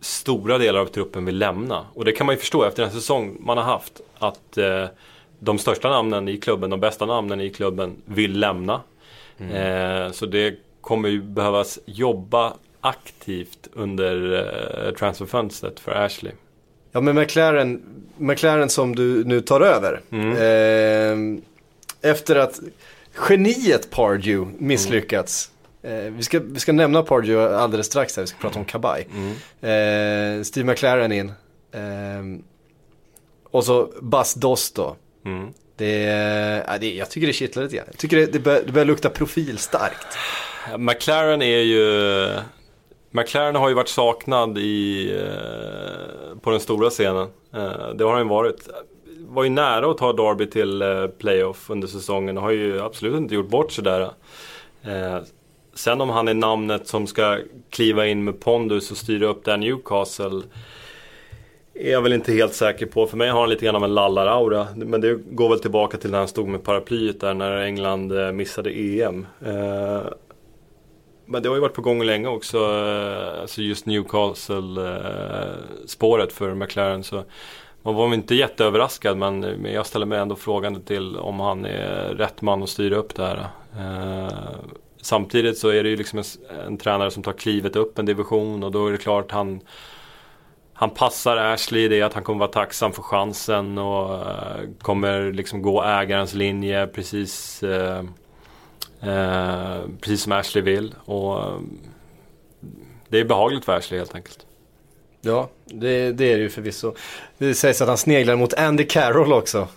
[0.00, 1.86] stora delar av truppen vill lämna.
[1.94, 4.00] Och det kan man ju förstå efter den säsong man har haft.
[4.18, 4.86] Att eh,
[5.38, 8.80] de största namnen i klubben, de bästa namnen i klubben vill lämna.
[9.38, 14.32] Eh, så det kommer ju behövas jobba aktivt under
[14.86, 16.32] eh, transferfönstret för Ashley.
[16.92, 17.82] Ja men McLaren,
[18.16, 20.00] McLaren som du nu tar över.
[20.12, 21.16] Eh,
[22.10, 22.60] efter att
[23.28, 25.50] geniet Pardew misslyckats.
[25.82, 29.08] Eh, vi, ska, vi ska nämna Pardew alldeles strax här, vi ska prata om Kabaj.
[29.60, 31.28] Eh, Steve McLaren in.
[31.72, 32.40] Eh,
[33.50, 34.96] och så Bas Dost då.
[35.24, 35.48] Mm.
[35.76, 37.86] Det, är- ja, det, jag tycker det kittlar lite grann.
[37.90, 40.06] Jag tycker det, det, bör, det börjar lukta profil starkt.
[40.78, 42.28] McLaren är ju...
[43.10, 47.28] McLaren har ju varit saknad i, eh, på den stora scenen.
[47.54, 48.68] Eh, det har han ju varit.
[49.34, 53.16] Var ju nära att ta Derby till eh, playoff under säsongen och har ju absolut
[53.16, 54.00] inte gjort bort sig där.
[54.82, 55.18] Eh,
[55.74, 57.38] sen om han är namnet som ska
[57.70, 60.42] kliva in med pondus och styra upp där Newcastle
[61.74, 63.06] är jag väl inte helt säker på.
[63.06, 64.66] För mig har han lite grann av en lallar-aura.
[64.76, 68.32] Men det går väl tillbaka till när han stod med paraplyet där när England eh,
[68.32, 69.26] missade EM.
[71.26, 72.66] Men det har ju varit på gång länge också.
[73.40, 77.04] Alltså just Newcastle-spåret för McLaren.
[77.04, 77.24] Så
[77.84, 82.14] man var väl inte jätteöverraskad men, jag ställer mig ändå frågande till om han är
[82.14, 83.46] rätt man att styra upp det här.
[83.78, 84.32] Eh,
[85.02, 86.24] samtidigt så är det ju liksom en,
[86.66, 89.60] en tränare som tar klivet upp en division och då är det klart han
[90.76, 95.32] han passar Ashley i det att han kommer vara tacksam för chansen och eh, kommer
[95.32, 98.04] liksom gå ägarens linje precis eh,
[99.00, 100.94] eh, precis som Ashley vill.
[101.04, 101.60] Och eh,
[103.08, 104.46] det är behagligt för Ashley helt enkelt.
[105.24, 106.94] Ja, det, det är det ju förvisso.
[107.38, 109.68] Det sägs att han sneglar mot Andy Carroll också.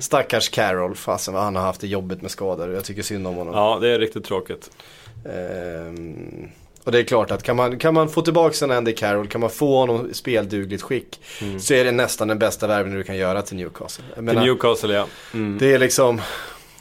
[0.00, 2.70] Stackars Carroll, fasen vad han har haft det jobbigt med skador.
[2.74, 3.54] Jag tycker synd om honom.
[3.54, 4.70] Ja, det är riktigt tråkigt.
[5.24, 6.48] Ehm,
[6.84, 9.40] och det är klart att kan man, kan man få tillbaka en Andy Carroll, kan
[9.40, 11.20] man få honom i speldugligt skick.
[11.60, 14.04] Så är det nästan den bästa värvningen du kan göra till Newcastle.
[14.08, 15.06] Jag Till menar, Newcastle ja.
[15.34, 15.58] Mm.
[15.58, 16.20] Det är liksom,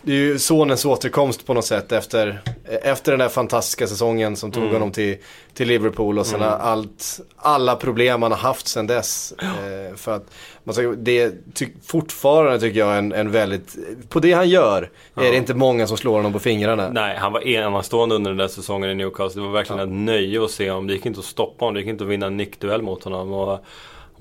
[0.03, 2.41] det är ju sonens återkomst på något sätt efter,
[2.83, 5.17] efter den där fantastiska säsongen som tog honom till,
[5.53, 9.33] till Liverpool och sen allt, alla problem han har haft sen dess.
[9.41, 10.25] Eh, för att,
[10.63, 13.75] man ska, det ty, fortfarande tycker jag en, en väldigt,
[14.09, 16.89] på det han gör är det inte många som slår honom på fingrarna.
[16.89, 19.41] Nej, han var enastående under den där säsongen i Newcastle.
[19.41, 20.87] Det var verkligen ett nöje att se honom.
[20.87, 21.73] Det gick inte att stoppa honom.
[21.73, 23.33] Det gick inte att vinna en nickduell mot honom.
[23.33, 23.65] Och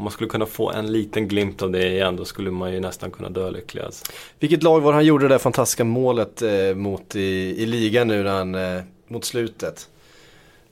[0.00, 2.80] om man skulle kunna få en liten glimt av det igen då skulle man ju
[2.80, 3.82] nästan kunna dö lycklig.
[3.82, 4.04] Alltså.
[4.38, 7.20] Vilket lag var han gjorde det där fantastiska målet eh, mot i,
[7.62, 9.88] i ligan nu när han, eh, mot slutet?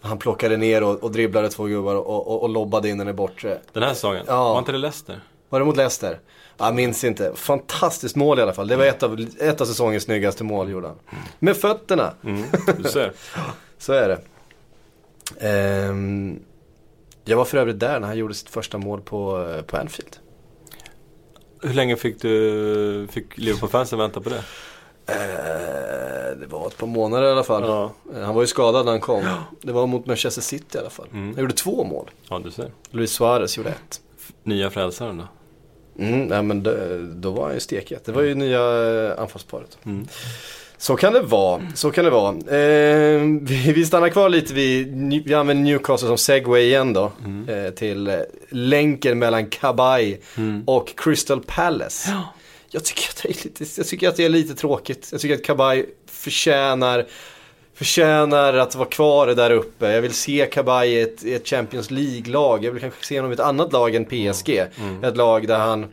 [0.01, 3.13] Han plockade ner och, och dribblade två gubbar och, och, och lobbade in den i
[3.13, 3.59] bortre.
[3.73, 4.53] Den här säsongen, Ja.
[4.53, 5.21] var inte det Leicester?
[5.49, 6.19] Var det mot Leicester?
[6.59, 7.33] Jag minns inte.
[7.35, 8.69] Fantastiskt mål i alla fall.
[8.69, 10.97] Det var ett av, ett av säsongens snyggaste mål gjorde han.
[11.39, 12.13] Med fötterna.
[12.25, 12.45] Mm,
[12.79, 13.13] du ser.
[13.79, 14.19] Så är det.
[15.41, 16.41] Ehm,
[17.29, 20.17] jag var för övrigt där när han gjorde sitt första mål på, på Anfield.
[21.63, 24.43] Hur länge fick du, fick Liverpool-fansen vänta på det?
[25.07, 27.63] Eh, det var ett par månader i alla fall.
[27.63, 27.93] Ja.
[28.25, 29.25] Han var ju skadad när han kom.
[29.63, 31.07] Det var mot Manchester City i alla fall.
[31.13, 32.11] Han gjorde två mål.
[32.29, 32.73] Ja, du ser.
[32.91, 34.01] Luis Suarez gjorde ett.
[34.43, 35.25] Nya frälsaren då?
[36.05, 36.75] Mm, nej men då,
[37.15, 38.05] då var han ju stekhet.
[38.05, 39.79] Det var ju nya eh, anfallsparet.
[39.83, 40.09] Mm.
[40.79, 42.31] Så kan det vara, så kan det vara.
[42.31, 47.13] Eh, vi, vi stannar kvar lite vid, vi använder Newcastle som segway igen då.
[47.49, 48.15] Eh, till eh,
[48.49, 50.17] länken mellan Kabay
[50.67, 52.11] och Crystal Palace.
[52.71, 55.09] Jag, tycker att det är lite, jag tycker att det är lite tråkigt.
[55.13, 57.07] Jag tycker att Kabay förtjänar
[57.75, 59.93] Förtjänar att vara kvar där uppe.
[59.93, 62.65] Jag vill se Kabay i ett, i ett Champions League-lag.
[62.65, 64.65] Jag vill kanske se honom i ett annat lag än PSG.
[65.03, 65.87] Ett lag där han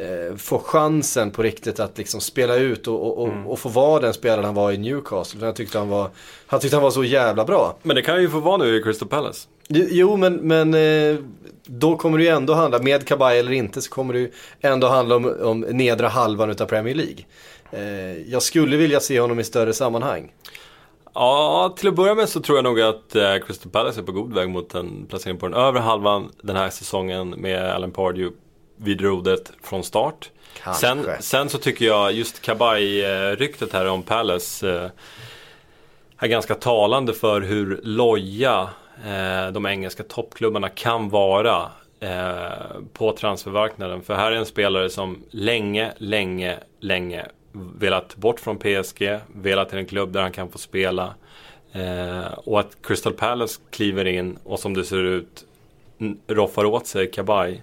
[0.00, 4.00] eh, får chansen på riktigt att liksom spela ut och, och, och, och få vara
[4.00, 5.46] den spelaren han var i Newcastle.
[5.46, 6.10] Jag tyckte han var,
[6.46, 7.76] han tyckte han var så jävla bra.
[7.82, 9.48] Men det kan ju få vara nu i Crystal Palace.
[9.68, 11.16] Jo men, men eh,
[11.64, 14.30] då kommer det ju ändå handla, med Kabay eller inte, så kommer det ju
[14.60, 17.24] ändå handla om, om nedre halvan utav Premier League.
[17.70, 20.32] Eh, jag skulle vilja se honom i större sammanhang.
[21.14, 24.12] Ja, till att börja med så tror jag nog att eh, Crystal Palace är på
[24.12, 28.36] god väg mot en placering på den övre halvan den här säsongen med Alan Pardew
[28.82, 30.30] vid rodret från start.
[30.62, 30.80] Kanske.
[30.80, 34.90] Sen, sen så tycker jag just Kabay-ryktet här om Palace eh,
[36.18, 38.68] är ganska talande för hur loja
[39.06, 41.70] eh, de engelska toppklubbarna kan vara
[42.00, 44.02] eh, på transfermarknaden.
[44.02, 49.78] För här är en spelare som länge, länge, länge velat bort från PSG, velat till
[49.78, 51.14] en klubb där han kan få spela.
[51.72, 55.44] Eh, och att Crystal Palace kliver in och som det ser ut
[56.26, 57.60] roffar åt sig Kabay eh,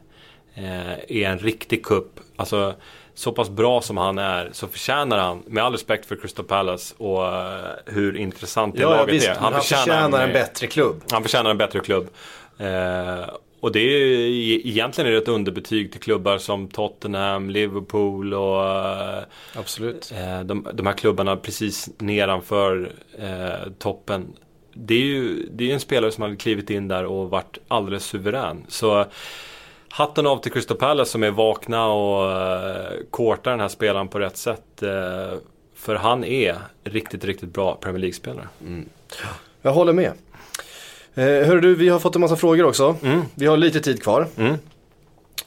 [1.07, 2.19] är en riktig kupp.
[2.35, 2.73] Alltså
[3.13, 6.95] så pass bra som han är så förtjänar han, med all respekt för Crystal Palace
[6.97, 9.35] och eh, hur intressant det Ja, laget visst, är.
[9.35, 11.03] han, han förtjänar en bättre klubb.
[11.11, 12.09] Han förtjänar en bättre klubb.
[12.57, 13.29] Eh,
[13.59, 18.65] och det är ju- egentligen är det ett underbetyg till klubbar som Tottenham, Liverpool och
[18.65, 19.23] eh,
[19.55, 20.11] Absolut.
[20.15, 24.27] eh, de, de här klubbarna precis nedanför eh, toppen.
[24.73, 28.05] Det är ju det är en spelare som hade klivit in där och varit alldeles
[28.05, 28.65] suverän.
[28.67, 29.05] Så
[29.97, 34.19] hatten av till Crystal Palace som är vakna och eh, kortar den här spelaren på
[34.19, 34.83] rätt sätt.
[34.83, 35.39] Eh,
[35.75, 38.47] för han är riktigt, riktigt bra Premier League-spelare.
[39.61, 40.11] Jag håller med.
[41.15, 42.95] Eh, hör du, vi har fått en massa frågor också.
[43.03, 43.21] Mm.
[43.35, 44.27] Vi har lite tid kvar.
[44.37, 44.55] Mm.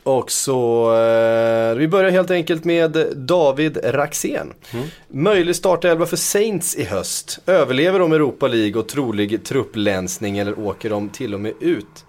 [0.02, 4.52] Och så, eh, vi börjar helt enkelt med David Raxén.
[4.72, 4.86] Mm.
[5.08, 7.38] Möjlig startelva för Saints i höst.
[7.46, 12.04] Överlever de Europa League och trolig trupplänsning eller åker de till och med ut?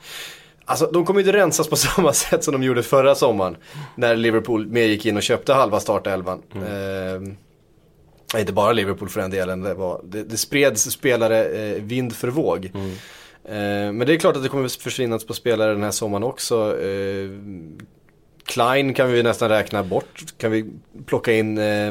[0.65, 3.57] Alltså de kommer ju inte rensas på samma sätt som de gjorde förra sommaren.
[3.95, 6.41] När Liverpool med gick in och köpte halva startelvan.
[6.55, 7.21] Eh,
[8.33, 9.61] Nej, inte bara Liverpool för den delen.
[9.61, 12.65] Det, var, det, det spreds spelare eh, vind för våg.
[13.45, 13.51] Eh,
[13.91, 16.81] men det är klart att det kommer försvinna på spelare den här sommaren också.
[16.81, 17.29] Eh,
[18.45, 20.23] Klein kan vi nästan räkna bort.
[20.37, 20.65] Kan vi
[21.05, 21.87] plocka in, eh,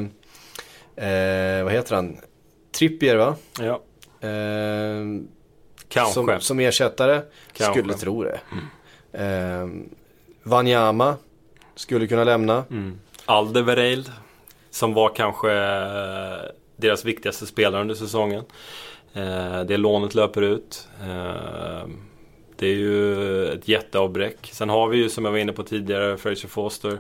[1.06, 2.16] eh, vad heter han?
[2.78, 3.34] Trippier va?
[3.60, 3.80] Ja,
[4.28, 5.04] Eh,
[5.90, 6.14] kanske.
[6.14, 7.22] som, som ersättare.
[7.52, 7.80] Kanske.
[7.80, 8.40] Skulle tro det.
[9.12, 9.68] Eh,
[10.42, 11.16] Wanyama
[11.74, 12.64] skulle kunna lämna.
[12.70, 13.00] Mm.
[13.24, 14.12] Alderweireld
[14.70, 18.44] som var kanske eh, deras viktigaste spelare under säsongen.
[19.12, 20.88] Eh, det lånet löper ut.
[21.02, 21.88] Eh,
[22.56, 24.50] det är ju ett jätteavbräck.
[24.52, 26.98] Sen har vi ju som jag var inne på tidigare Fraser Foster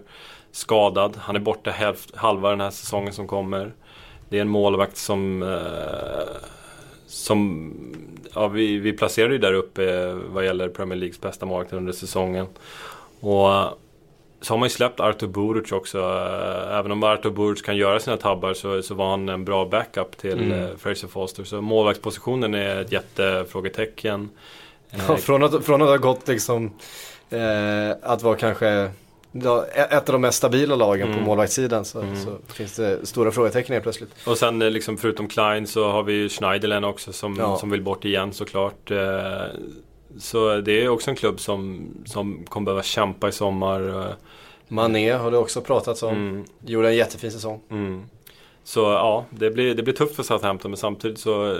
[0.52, 1.16] skadad.
[1.16, 1.74] Han är borta
[2.14, 3.72] halva den här säsongen som kommer.
[4.28, 5.48] Det är en målvakt som eh,
[7.10, 7.72] som
[8.34, 12.46] ja, vi, vi placerade ju där uppe vad gäller Premier Leagues bästa målvakt under säsongen.
[13.20, 13.48] Och
[14.40, 15.98] så har man ju släppt Artur Buric också.
[15.98, 19.64] Eh, Även om Artur Buric kan göra sina tabbar så, så var han en bra
[19.64, 20.78] backup till mm.
[20.78, 21.44] Fraser Foster.
[21.44, 24.30] Så målvaktspositionen är ett jättefrågetecken.
[24.90, 26.70] Eh, Ja, från, att, från att ha gått liksom
[27.30, 28.90] eh, att vara kanske
[29.74, 31.18] ett av de mest stabila lagen Mm.
[31.18, 34.10] på målvaktssidan så, så finns det stora frågetecken helt plötsligt.
[34.26, 37.56] Och sen eh, liksom förutom Klein så har vi ju Schneiderlin också som, Ja.
[37.56, 38.90] som vill bort igen såklart.
[38.90, 39.42] Eh,
[40.18, 43.88] Så det är också en klubb som, som kommer behöva kämpa i sommar.
[43.88, 44.12] eh,
[44.68, 46.14] Mané har det också pratats om.
[46.14, 46.44] Mm.
[46.66, 47.60] Gjorde en jättefin säsong.
[47.70, 48.02] Mm.
[48.64, 51.56] Så ja, det blir, det blir tufft för Southampton men samtidigt så,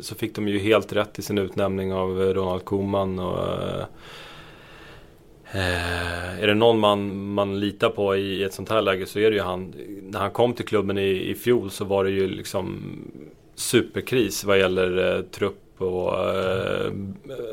[0.00, 3.18] så fick de ju helt rätt i sin utnämning av Ronald Koeman.
[3.18, 3.38] Och,
[5.56, 9.30] eh, är det någon man, man litar på i ett sånt här läge så är
[9.30, 9.74] det ju han.
[10.02, 12.82] När han kom till klubben i, i fjol så var det ju liksom
[13.54, 16.90] superkris vad gäller eh, trupp och eh,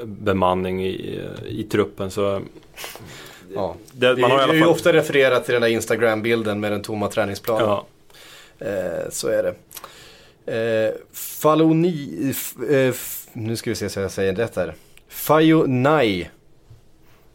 [0.05, 2.11] bemanning i, i truppen.
[2.11, 2.41] Så
[3.55, 3.75] Ja.
[3.91, 4.69] det, Det man har i är ju fall...
[4.69, 7.67] ofta refererat till den där Instagram-bilden med den tomma träningsplanen.
[7.67, 7.85] Ja,
[8.59, 9.55] Eh, så är det.
[10.55, 14.73] Eh, Faloni, f, eh, f, nu ska vi se så jag säger rätt här.
[15.07, 16.29] Fayonai.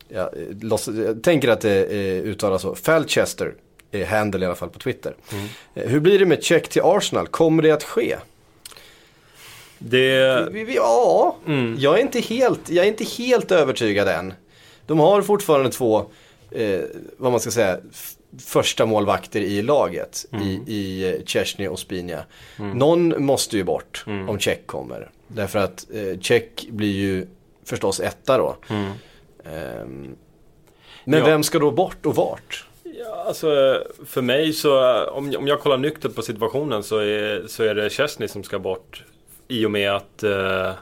[0.09, 2.75] Ja, eh, låts, jag tänker att det eh, uttalas så.
[2.75, 3.55] Falchester
[3.91, 5.15] är handle i alla fall på Twitter.
[5.75, 7.27] Eh, hur blir det med check till Arsenal?
[7.27, 8.17] Kommer det att ske?
[9.79, 10.75] det...
[10.75, 11.37] Ja,
[11.79, 14.33] jag, är inte helt, jag är inte helt övertygad än.
[14.87, 16.05] De har fortfarande två,
[16.51, 16.81] eh,
[17.17, 17.79] vad man ska säga,
[18.47, 22.25] första målvakter i laget i, i eh, Chesney och Spinja.
[22.57, 25.11] Någon måste ju bort om Check kommer.
[25.29, 27.27] Därför att eh, Check blir ju
[27.65, 28.57] förstås etta då.
[29.55, 30.17] Ehm,
[31.05, 31.27] men Ja.
[31.27, 32.65] vem ska då bort och vart?
[32.83, 37.63] Ja, alltså för mig så, om, om jag kollar nyktert på situationen så är, så
[37.63, 39.05] är det Chesney som ska bort.
[39.49, 40.73] I och med att eh,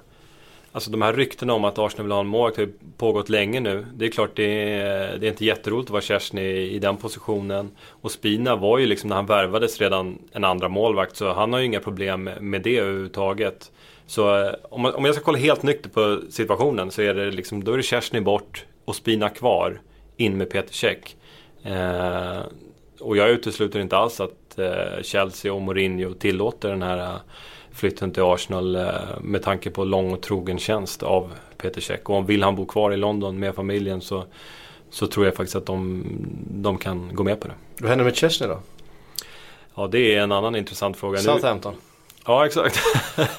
[0.73, 3.61] Alltså de här ryktena om att Arsenal vill ha en målvakt har ju pågått länge
[3.61, 3.87] nu.
[3.95, 7.71] Det är klart det är, det är inte jätteroligt att vara Chesney i den positionen.
[7.89, 11.61] Och Spina var ju liksom när han värvades redan en andra målvakt så han har
[11.61, 13.73] ju inga problem med- med det överhuvudtaget.
[14.07, 17.31] Så eh, om, man, om jag ska kolla helt nyktert på situationen så är det
[17.31, 19.81] liksom, då är det Chesney bort och Spina kvar.
[20.17, 21.17] In med Peter Cech.
[21.63, 22.41] Eh,
[23.01, 27.17] och jag utesluter inte alls att eh, Chelsea och Mourinho tillåter den här eh,
[27.73, 28.91] flytten till Arsenal eh,
[29.21, 32.01] med tanke på lång och trogen tjänst av Peter Cech.
[32.03, 34.25] Och om vill han bo kvar i London med familjen så,
[34.91, 36.05] så tror jag faktiskt att de,
[36.51, 37.55] de kan gå med på det.
[37.81, 38.59] Vad händer med Chesney då?
[39.75, 41.17] Ja, det är en annan intressant fråga.
[41.17, 41.75] Nu, Southampton.
[42.27, 42.79] Ja, exakt.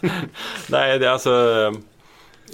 [0.69, 1.73] Nej, det är alltså...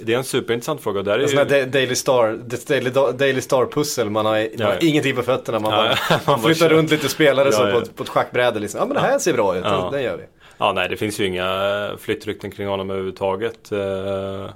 [0.00, 1.02] Det är en superintressant fråga.
[1.02, 4.10] Där är En sån här Da- Daily Star, det Daily, Daily Star-pussel.
[4.10, 4.78] Man har, man Ja, har ja.
[4.88, 5.58] ingenting på fötterna.
[5.58, 5.78] Man, Ja,
[6.08, 7.70] bara, man Man flyttar runt lite spelare så.
[7.70, 8.60] På, ett- på ett schackbräde.
[8.60, 8.78] Liksom.
[8.80, 9.88] Ja men det här ser bra ut, Ja.
[9.92, 10.22] den gör vi.
[10.58, 13.72] Ja, nej, det finns ju inga flyttrykten kring honom överhuvudtaget.
[13.72, 14.46] Eh,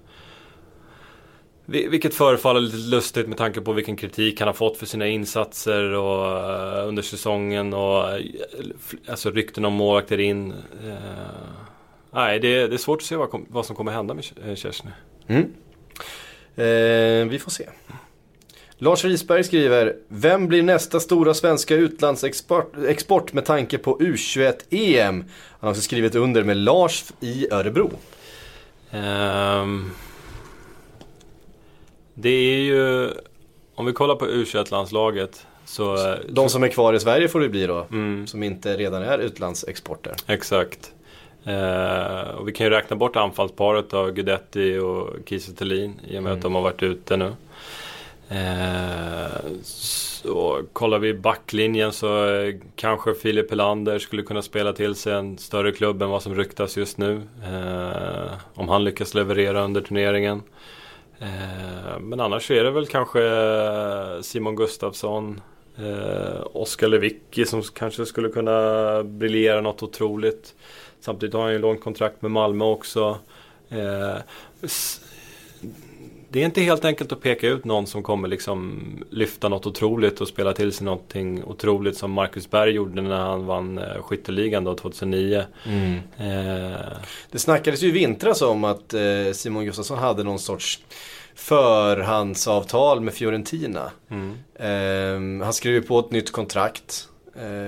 [1.67, 5.07] vi- Vilket förefaller lite lustigt med tanke på vilken kritik han har fått för sina
[5.07, 8.21] insatser och, eh, under säsongen och eh,
[9.09, 10.53] alltså rykten om målvakter in.
[10.87, 10.93] Eh,
[12.11, 14.93] nej, det, det är svårt att se vad, vad som kommer hända med eh, Chesney.
[16.57, 17.69] Eh, vi får se.
[18.81, 25.25] Lars Risberg skriver, vem blir nästa stora svenska utlandsexport export med tanke på U21-EM?
[25.51, 27.91] Han har också skrivit under med Lars i Örebro.
[28.91, 29.91] Ehm,
[32.15, 33.11] det är ju,
[33.75, 36.09] om vi kollar på U21-landslaget så...
[36.13, 38.27] eh, De som är kvar i Sverige får det bli då, Mm.
[38.27, 40.15] som inte redan är utlandsexporter.
[40.27, 40.93] Exakt.
[41.45, 45.65] Eh, och vi kan ju räkna bort anfallsparet av Guidetti och Kiese
[46.09, 47.33] i och med att de har varit ute nu.
[48.29, 55.13] Eh, så kollar vi backlinjen så eh, kanske Filip Helander skulle kunna spela till sig
[55.13, 57.23] en större klubb än vad som ryktas just nu.
[57.45, 60.43] Eh, om han lyckas leverera under turneringen.
[61.19, 65.41] Eh, men annars så är det väl kanske eh, Simon Gustafsson,
[65.77, 70.55] eh, Oskar Lewicki som kanske skulle kunna briljera något otroligt.
[71.09, 73.19] Samtidigt har han ju långt kontrakt med Malmö också.
[73.69, 74.17] Eh,
[76.29, 80.21] det är inte helt enkelt att peka ut någon som kommer liksom lyfta något otroligt
[80.21, 84.65] och spela till sig någonting otroligt som Marcus Berg gjorde när han vann eh, skytteligan
[84.65, 85.45] då 2009.
[86.19, 86.27] Eh,
[87.31, 90.81] Det snackades ju i vintras om att eh, Simon Gustafsson hade någon sorts
[91.35, 93.91] förhandsavtal med Fiorentina.
[94.55, 97.09] Eh, han skrev ju på ett nytt kontrakt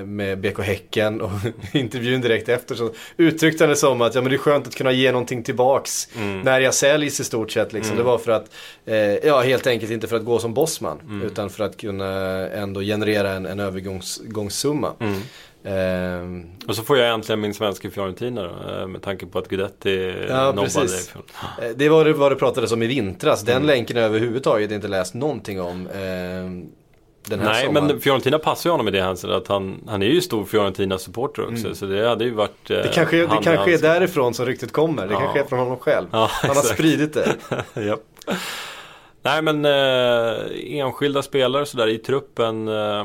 [0.07, 1.31] med BK Häcken och
[1.73, 4.67] i intervjun direkt efter så uttryckte han det som att ja, men det är skönt
[4.67, 6.09] att kunna ge någonting tillbaks
[6.45, 7.73] när jag säljs i stort sett.
[7.73, 7.97] Liksom.
[7.97, 8.51] Det var för att,
[8.87, 12.07] eh, ja helt enkelt inte för att gå som bossman utan för att kunna
[12.49, 14.93] ändå generera en, en övergångssumma.
[15.65, 19.49] Eh, och så får jag äntligen min svenska Fiorentina då, eh, med tanke på att
[19.49, 20.71] Guidetti Ja, nobbade.
[21.63, 23.43] Eh, Det var det, vad det pratades om i vintras.
[23.43, 26.80] Den länken har jag överhuvudtaget inte läst någonting om eh,
[27.29, 27.87] den här Nej, sommaren.
[27.87, 31.53] men Fiorentina passar ju honom i det hänseendet att han, han är ju stor Fiorentina-supporter
[31.53, 31.75] också.
[31.75, 32.71] Så det hade ju varit...
[32.71, 35.07] eh, det kanske, det kanske är därifrån som ryktet kommer.
[35.07, 35.21] Det Ja.
[35.21, 36.07] kanske är från honom själv.
[36.13, 37.37] Ja, Han har spridit det.
[37.87, 38.03] Japp.
[39.23, 42.69] Nej men eh, enskilda spelare sådär i truppen.
[42.69, 43.05] Eh,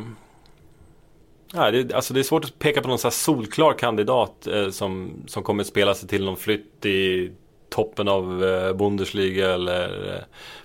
[1.54, 4.70] nej, det, alltså det är svårt att peka på någon så här solklar kandidat eh,
[4.70, 7.32] som, som kommer spela sig till någon flytt i
[7.70, 10.22] toppen av eh, Bundesliga eller eh,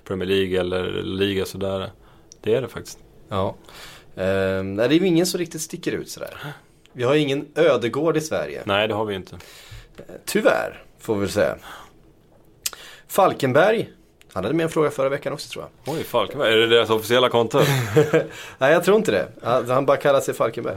[0.07, 1.89] Premier League eller liga sådär.
[2.43, 2.99] Det är det faktiskt.
[3.31, 3.55] Ja.
[4.15, 6.37] Eh, nej, det är ju ingen som riktigt sticker ut sådär.
[6.93, 8.61] Vi har ingen ödegård i Sverige.
[8.65, 9.37] Nej det har vi inte.
[10.25, 11.55] Tyvärr, får vi säga.
[13.07, 13.89] Falkenberg.
[14.33, 15.95] Han hade med en fråga förra veckan också tror jag.
[15.95, 16.53] Oj, Falkenberg.
[16.53, 17.59] Är det deras officiella konto?
[18.57, 19.27] Nej, jag tror inte det.
[19.43, 20.75] Han han bara kallar sig Falkenberg.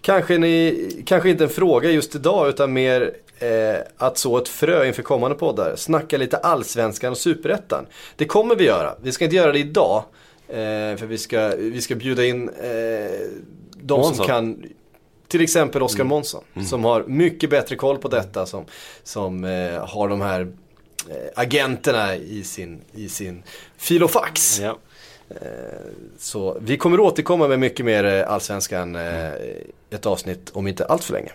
[0.00, 4.86] Kanske, ni, kanske inte en fråga just idag utan mer eh, att så ett frö
[4.86, 5.76] inför kommande poddar.
[5.76, 7.86] Snacka lite allsvenskan och superettan.
[8.16, 8.94] Det kommer vi göra.
[9.02, 10.04] Vi ska inte göra det idag.
[10.48, 12.54] Eh, för vi ska, vi ska bjuda in eh,
[13.72, 14.26] de som Månsson.
[14.26, 14.64] kan
[15.28, 18.64] till exempel Oskar Månsson som har mycket bättre koll på detta som,
[19.02, 20.40] som eh, har de här
[21.10, 23.42] eh, agenterna i sin, i sin
[23.76, 24.60] filofax.
[24.60, 24.78] ja.
[26.18, 29.32] Så vi kommer återkomma med mycket mer eh, Allsvenskan eh,
[29.90, 31.30] ett avsnitt om inte allt för länge.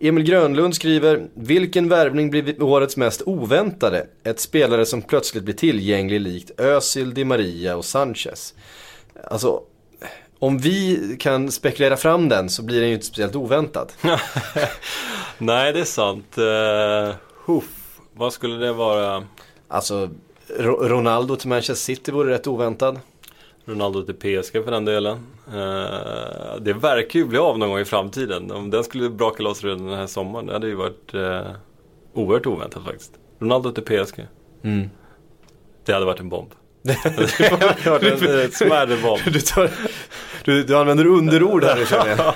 [0.00, 4.06] Emil Grönlund skriver, vilken värvning blir årets mest oväntade?
[4.24, 8.54] Ett spelare som plötsligt blir tillgänglig likt Özil, Di Maria och Sanchez.
[9.24, 9.60] Alltså,
[10.38, 13.92] om vi kan spekulera fram den så blir den ju inte speciellt oväntad.
[15.38, 16.38] Nej, det är sant.
[16.38, 17.98] Uh, huff.
[18.14, 19.24] Vad skulle det vara?
[19.68, 20.10] Alltså,
[20.58, 23.00] Ro- Ronaldo till Manchester City vore rätt oväntad.
[23.66, 25.18] Ronaldo till PSG för den delen.
[25.46, 28.50] Eh, det verkar ju bli av någon gång i framtiden.
[28.50, 31.50] Om den skulle braka loss redan den här sommaren, det hade ju varit uh,
[32.12, 33.12] oerhört oväntat faktiskt.
[33.38, 34.26] Ronaldo till PSG.
[34.62, 34.90] Mm.
[35.84, 36.50] Det hade varit en bomb.
[36.82, 39.20] det hade varit en eh, smärre bomb.
[39.32, 39.70] Du, tar,
[40.44, 42.34] du, du använder underord här nu känner jag.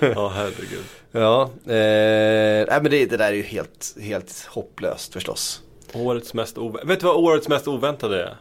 [0.14, 0.84] Ja, herregud.
[1.12, 5.62] Ja, eh, nej men det, det där är ju helt, helt hopplöst förstås.
[5.94, 6.86] Årets mest oväntade.
[6.86, 8.36] Vet du vad årets mest oväntade är?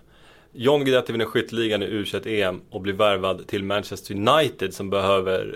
[0.58, 5.56] John Guidetti vinner skytteligan i U21-EM och blir värvad till Manchester United som behöver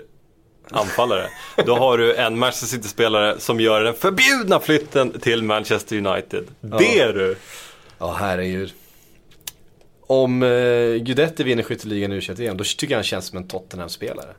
[0.70, 1.26] anfallare.
[1.66, 6.44] Då har du en Manchester City-spelare som gör den förbjudna flytten till Manchester United.
[6.60, 7.36] Det är du!
[7.98, 8.72] Ja, herregud.
[10.06, 10.48] Om eh,
[10.94, 14.34] Guidetti vinner skytteligan i u EM då tycker jag han känns som en Tottenham-spelare.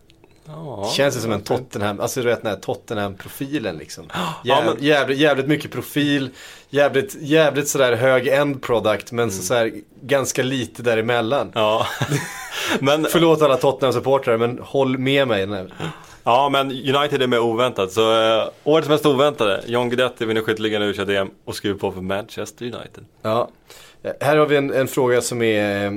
[0.56, 4.06] Ja, Känns det som en Tottenham, alltså du vet den här Tottenham-profilen liksom.
[4.14, 6.30] Ja, Jäv, men- jävligt, jävligt mycket profil,
[6.70, 9.72] jävligt, jävligt sådär hög end product men så, sådär
[10.02, 11.52] ganska lite däremellan.
[11.56, 11.88] Ja.
[12.80, 15.39] men, Förlåt alla Tottenham-supportrar men håll med mig.
[15.45, 15.72] Den här.
[16.24, 17.91] ja, men United är mer oväntat.
[17.91, 19.64] Så eh, årets mest oväntade.
[19.68, 23.06] John Guidetti vinner skytteligan i U21-EM och skriver på för Manchester United.
[23.22, 23.49] Ja.
[24.22, 25.91] Här har vi en, en fråga som är eh,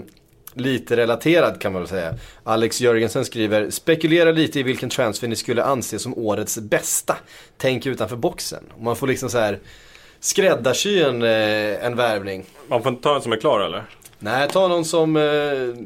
[0.54, 2.14] lite relaterad kan man väl säga.
[2.44, 7.16] Alex Jörgensen skriver, spekulera lite i vilken transfer ni skulle anse som årets bästa.
[7.56, 8.64] Tänk utanför boxen.
[8.76, 9.58] Och Man får liksom så här
[10.20, 12.44] skräddarsy en, eh, en värvning.
[12.68, 13.84] Man får inte ta en som är klar eller?
[14.18, 15.84] Nej, ta någon som, eh,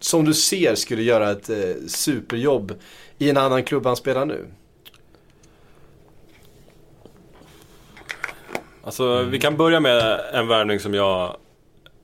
[0.00, 2.74] som du ser skulle göra ett eh, superjobb
[3.18, 4.46] i en annan klubb han spelar nu.
[8.82, 11.36] Alltså vi kan börja med en värvning som jag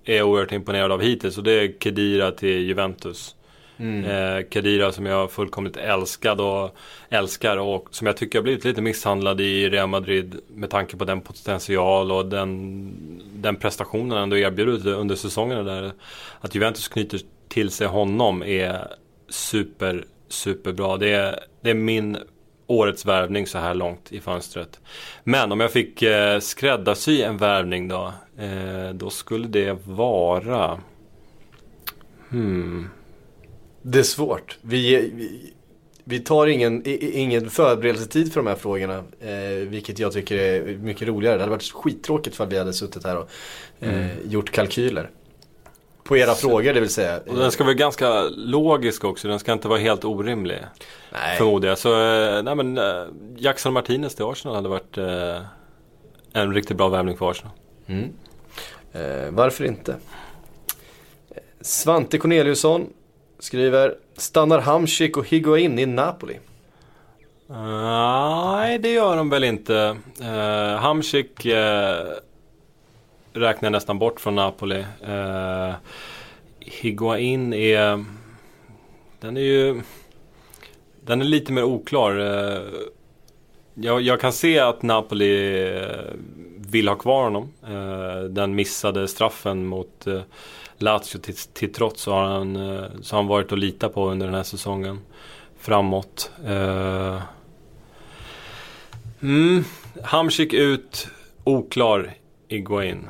[0.04, 3.34] är oerhört imponerad av hittills och det är Kedira till Juventus.
[4.04, 6.76] Eh, Kedira som jag fullkomligt älskad och
[7.08, 11.04] älskar och som jag tycker har blivit lite misshandlad i Real Madrid med tanke på
[11.04, 12.92] den potential och den,
[13.34, 15.92] den prestationen han ändå erbjudit under säsongerna där.
[16.40, 18.88] Att Juventus knyter till sig honom är
[19.28, 20.96] super, superbra.
[20.96, 22.18] Det är, det är min
[22.66, 24.80] årets värvning så här långt i fönstret.
[25.24, 28.12] Men om jag fick eh, skräddarsy en värvning då.
[28.38, 30.80] Eh, då skulle det vara...
[32.30, 32.88] Hmm.
[33.82, 34.58] Det är svårt.
[34.62, 35.52] Vi, vi,
[36.04, 36.82] vi tar ingen,
[37.14, 39.04] ingen förberedelsetid för de här frågorna.
[39.20, 41.36] Eh, vilket jag tycker är mycket roligare.
[41.36, 43.28] Det hade varit skittråkigt för vi hade suttit här och
[43.80, 45.10] eh, gjort kalkyler.
[46.04, 47.20] På era frågor det vill säga.
[47.26, 49.28] Och den ska vara ganska logisk också.
[49.28, 50.58] Den ska inte vara helt orimlig.
[51.12, 51.38] Nej.
[51.38, 51.78] Förmodar jag.
[51.78, 53.04] Så eh, nej men eh,
[53.36, 55.40] Jackson Martinez till Arsenal hade varit eh,
[56.32, 57.52] en riktigt bra värvning för Arsenal.
[57.86, 58.12] Mm.
[58.92, 59.92] Eh, varför inte?
[59.92, 62.86] Eh, Svante Corneliusson
[63.38, 66.38] skriver Stannar Hamsik och Higuain i Napoli?
[67.46, 69.96] Nej, det gör de väl inte.
[70.20, 71.52] Uh, Hamsik uh,
[73.34, 74.84] räknar jag nästan bort från Napoli.
[75.02, 75.74] Eh,
[76.60, 78.04] Higuain är...
[79.20, 79.80] Den är ju...
[81.04, 82.18] Den är lite mer oklar.
[82.18, 82.60] Eh,
[83.74, 86.14] jag, jag kan se att Napoli eh,
[86.56, 87.52] vill ha kvar honom.
[87.66, 90.20] Eh, Den missade straffen mot eh,
[90.78, 94.08] Lazio till, till trots så har, han, eh, så har han varit att lita på
[94.10, 94.98] under den här säsongen.
[95.58, 96.30] Framåt.
[96.46, 97.20] Eh,
[99.20, 99.64] Mm,
[100.02, 101.08] Hamsik ut,
[101.44, 102.14] oklar
[102.48, 103.06] Iguain.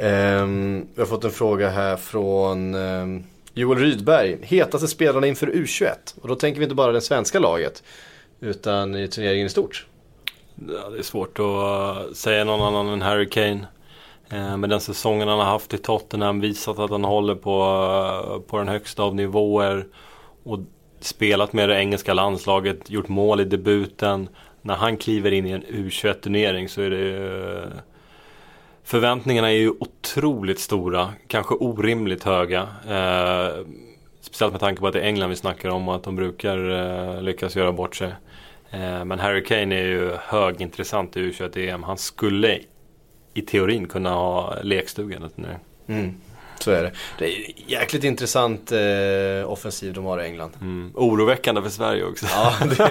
[0.00, 3.24] Ehm, vi har fått en fråga här från ehm,
[3.54, 4.38] Joel Rydberg.
[4.42, 5.94] Hetaste spelarna inför U21?
[6.22, 7.82] Och då tänker vi inte bara det svenska laget.
[8.40, 9.86] Utan i turneringen i stort.
[10.54, 13.66] Ja, det är svårt att eh, säga någon annan än Harry Kane.
[14.30, 17.60] Ehm, med den säsongen han har haft i Tottenham, visat att han håller på,
[18.24, 19.86] eh, på den högsta av nivåer.
[20.42, 20.58] Och
[21.00, 24.28] spelat med det engelska landslaget, gjort mål i debuten.
[24.62, 27.16] När han kliver in i en U21-turnering så är det
[27.62, 27.80] eh,
[28.90, 32.60] Förväntningarna är ju otroligt stora, kanske orimligt höga.
[32.88, 33.64] Eh,
[34.20, 36.70] speciellt med tanke på att det är England vi snackar om och att de brukar
[36.70, 38.14] eh, lyckas göra bort sig.
[38.70, 41.82] Eh, men Harry Kane är ju högintressant i U21-EM.
[41.82, 42.58] Han skulle
[43.34, 45.56] i teorin kunna ha lekstugan nu.
[45.88, 46.14] Mm,
[46.58, 46.92] så är det.
[47.18, 50.52] Det är jäkligt intressant eh, offensiv de har i England.
[50.60, 50.92] Mm.
[50.94, 52.26] Oroväckande för Sverige också.
[52.26, 52.54] Ja,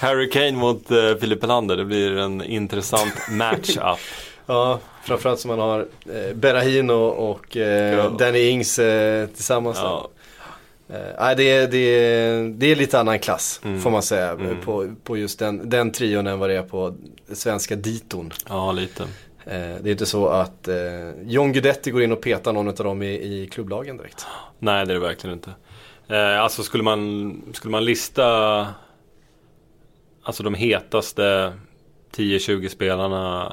[0.00, 3.98] Harry Kane mot eh, Filip Helander, det blir en intressant match-up.
[4.46, 5.80] Ja, framförallt som man har
[6.14, 8.08] eh, Berahino och eh, Ja.
[8.08, 9.78] Danny Ings eh, tillsammans.
[9.82, 10.08] Ja,
[10.88, 13.80] Eh, det, är, det, det är lite annan klass Mm.
[13.80, 14.60] får man säga Mm.
[14.64, 16.94] på, på just den, den trion än vad det är på
[17.32, 18.32] svenska diton.
[18.48, 19.02] ja, lite.
[19.02, 19.08] Eh,
[19.80, 20.76] det är inte så att eh,
[21.24, 23.06] John Guidetti går in och petar någon av dem i,
[23.42, 24.26] i klubblagen direkt.
[24.58, 25.50] Nej, det är det verkligen inte.
[26.08, 28.26] Eh, alltså skulle man, skulle man lista
[30.22, 31.52] alltså de hetaste
[32.16, 33.52] 10-20 spelarna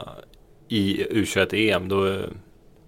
[0.73, 2.25] i U21-EM, då eh,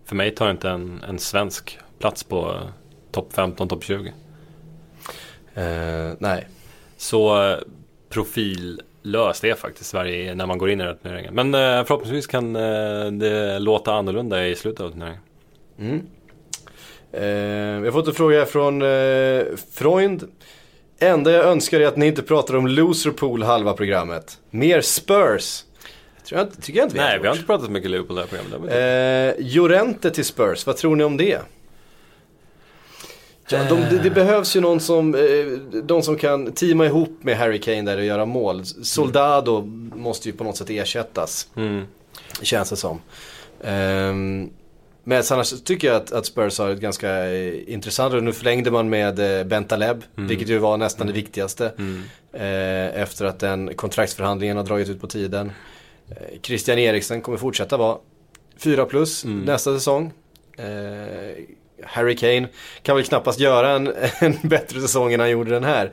[0.05, 2.67] för mig tar inte en, en svensk plats på eh,
[3.11, 4.13] topp 15, topp 20.
[5.53, 6.47] Eh, nej.
[6.97, 7.57] Så eh,
[8.09, 11.33] profillöst är faktiskt Sverige när man går in i den här turneringen.
[11.33, 15.21] Men eh, förhoppningsvis kan eh, det låta annorlunda i slutet av turneringen.
[15.79, 16.01] Mm.
[17.11, 20.23] Eh, jag har fått en fråga från eh, Freund.
[20.99, 24.39] Enda jag önskar är att ni inte pratar om Loserpool halva programmet.
[24.49, 25.63] Mer Spurs.
[26.26, 27.23] Tror jag, tycker jag inte vi Nej, gjort.
[27.23, 29.39] vi har inte pratat så mycket Liverpool i det här programmet.
[29.39, 31.39] Eh, Llorente till Spurs, vad tror ni om det?
[33.49, 35.21] Ja, de, det, det behövs ju någon som, eh,
[35.84, 38.65] de som kan teama ihop med Harry Kane där och göra mål.
[38.65, 39.61] Soldado
[39.95, 41.84] måste ju på något sätt ersättas, Mm.
[42.41, 43.01] känns det som.
[43.63, 44.49] Ehm,
[45.03, 48.71] men annars tycker jag att, att Spurs har ett ganska eh, intressant, och nu förlängde
[48.71, 51.65] man med eh, Bentaleb, vilket ju var nästan det viktigaste.
[52.34, 55.51] Eh, efter att den kontraktsförhandlingen har dragit ut på tiden.
[56.10, 57.97] Eh, Christian Eriksen kommer fortsätta vara
[58.58, 60.12] 4 plus nästa säsong.
[60.58, 61.43] Eh,
[61.84, 62.47] Harry Kane
[62.82, 65.86] kan väl knappast göra en, en bättre säsong än han gjorde den här.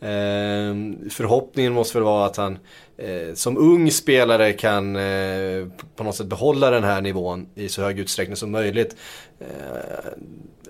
[0.00, 0.74] Eh,
[1.10, 2.58] förhoppningen måste väl vara att han
[2.96, 5.66] eh, som ung spelare kan eh,
[5.96, 8.96] på något sätt behålla den här nivån i så hög utsträckning som möjligt.
[9.40, 9.46] Eh,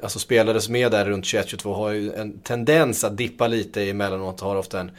[0.02, 4.40] alltså spelare som är där runt 21-22 har ju en tendens att dippa lite emellanåt,
[4.40, 4.90] har ofta en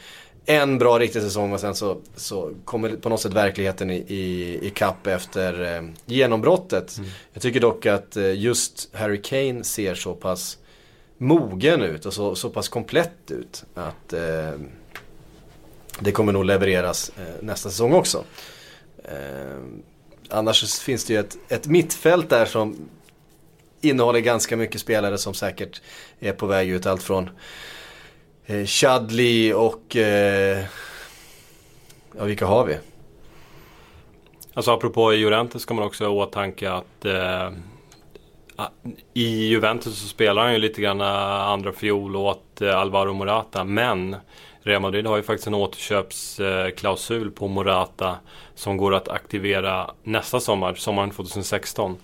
[0.56, 4.58] en bra riktig säsong och sen så, så kommer på något sätt verkligheten i, i,
[4.66, 7.00] i kapp efter eh, genombrottet.
[7.32, 10.58] Jag tycker dock att eh, just Harry Kane ser så pass
[11.18, 14.52] mogen ut och så, så pass komplett ut att eh,
[15.98, 18.24] det kommer nog levereras eh, nästa säsong också.
[19.04, 19.58] Eh,
[20.28, 22.76] annars finns det ju ett, ett mittfält där som
[23.80, 25.82] innehåller ganska mycket spelare som säkert
[26.20, 26.86] är på väg ut.
[26.86, 27.30] Allt från
[28.50, 30.64] eh, Chadli och eh,
[32.18, 32.78] ja vilka har vi?
[34.54, 37.50] Alltså apropå Juventus ska man också ha i åtanke att eh,
[39.14, 41.06] i Juventus så spelar han ju lite grann eh,
[41.48, 43.64] andra fiol åt eh, Alvaro Morata.
[43.64, 44.16] Men
[44.62, 48.16] Real Madrid har ju faktiskt en återköpsklausul på Morata
[48.54, 51.96] som går att aktivera nästa sommar, sommaren 2016.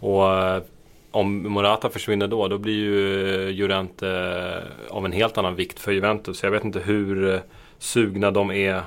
[0.00, 0.62] Och eh,
[1.10, 5.80] om Morata försvinner då, då blir ju eh, Jurente eh, av en helt annan vikt
[5.80, 6.42] för Juventus.
[6.42, 7.40] Jag vet inte hur eh,
[7.78, 8.82] sugna de är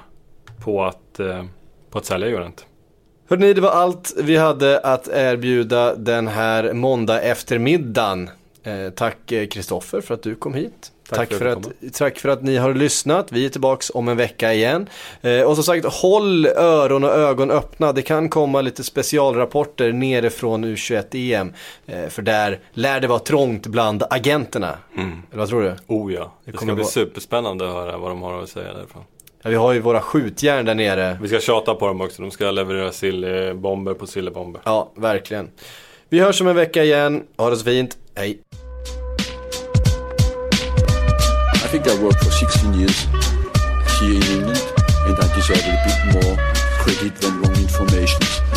[0.63, 1.19] på att,
[1.89, 2.63] på att sälja Jurente.
[3.29, 8.29] Hörrni, det var allt vi hade att erbjuda den här måndag eftermiddagen.
[8.63, 10.91] Eh, tack Kristoffer för att du kom hit.
[11.15, 13.31] Tack Tack, för att att, tack för att ni har lyssnat.
[13.31, 14.89] Vi är tillbaks om en vecka igen.
[15.21, 17.93] Eh, och som sagt, håll öron och ögon öppna.
[17.93, 21.53] Det kan komma lite specialrapporter nerifrån U21-EM.
[21.87, 24.77] Eh, för där lär det vara trångt bland agenterna.
[24.97, 25.75] Eller vad tror du?
[25.87, 28.73] Oh ja, det, ska kommer bli vara- superspännande att höra vad de har att säga
[28.73, 29.03] därifrån.
[29.43, 31.17] Ja, vi har ju våra skjutjärn där nere.
[31.21, 34.61] Vi ska tjata på dem också, de ska leverera sillebomber på sillebomber.
[34.65, 35.49] Ja, verkligen.
[36.09, 37.23] Vi hörs om en vecka igen.
[37.37, 37.97] Ha det så fint.
[38.15, 38.39] Hej.
[41.71, 43.05] Think I worked for 16 years
[44.01, 44.61] here in England
[45.07, 46.35] and I deserve a bit more
[46.83, 48.50] credit than wrong information.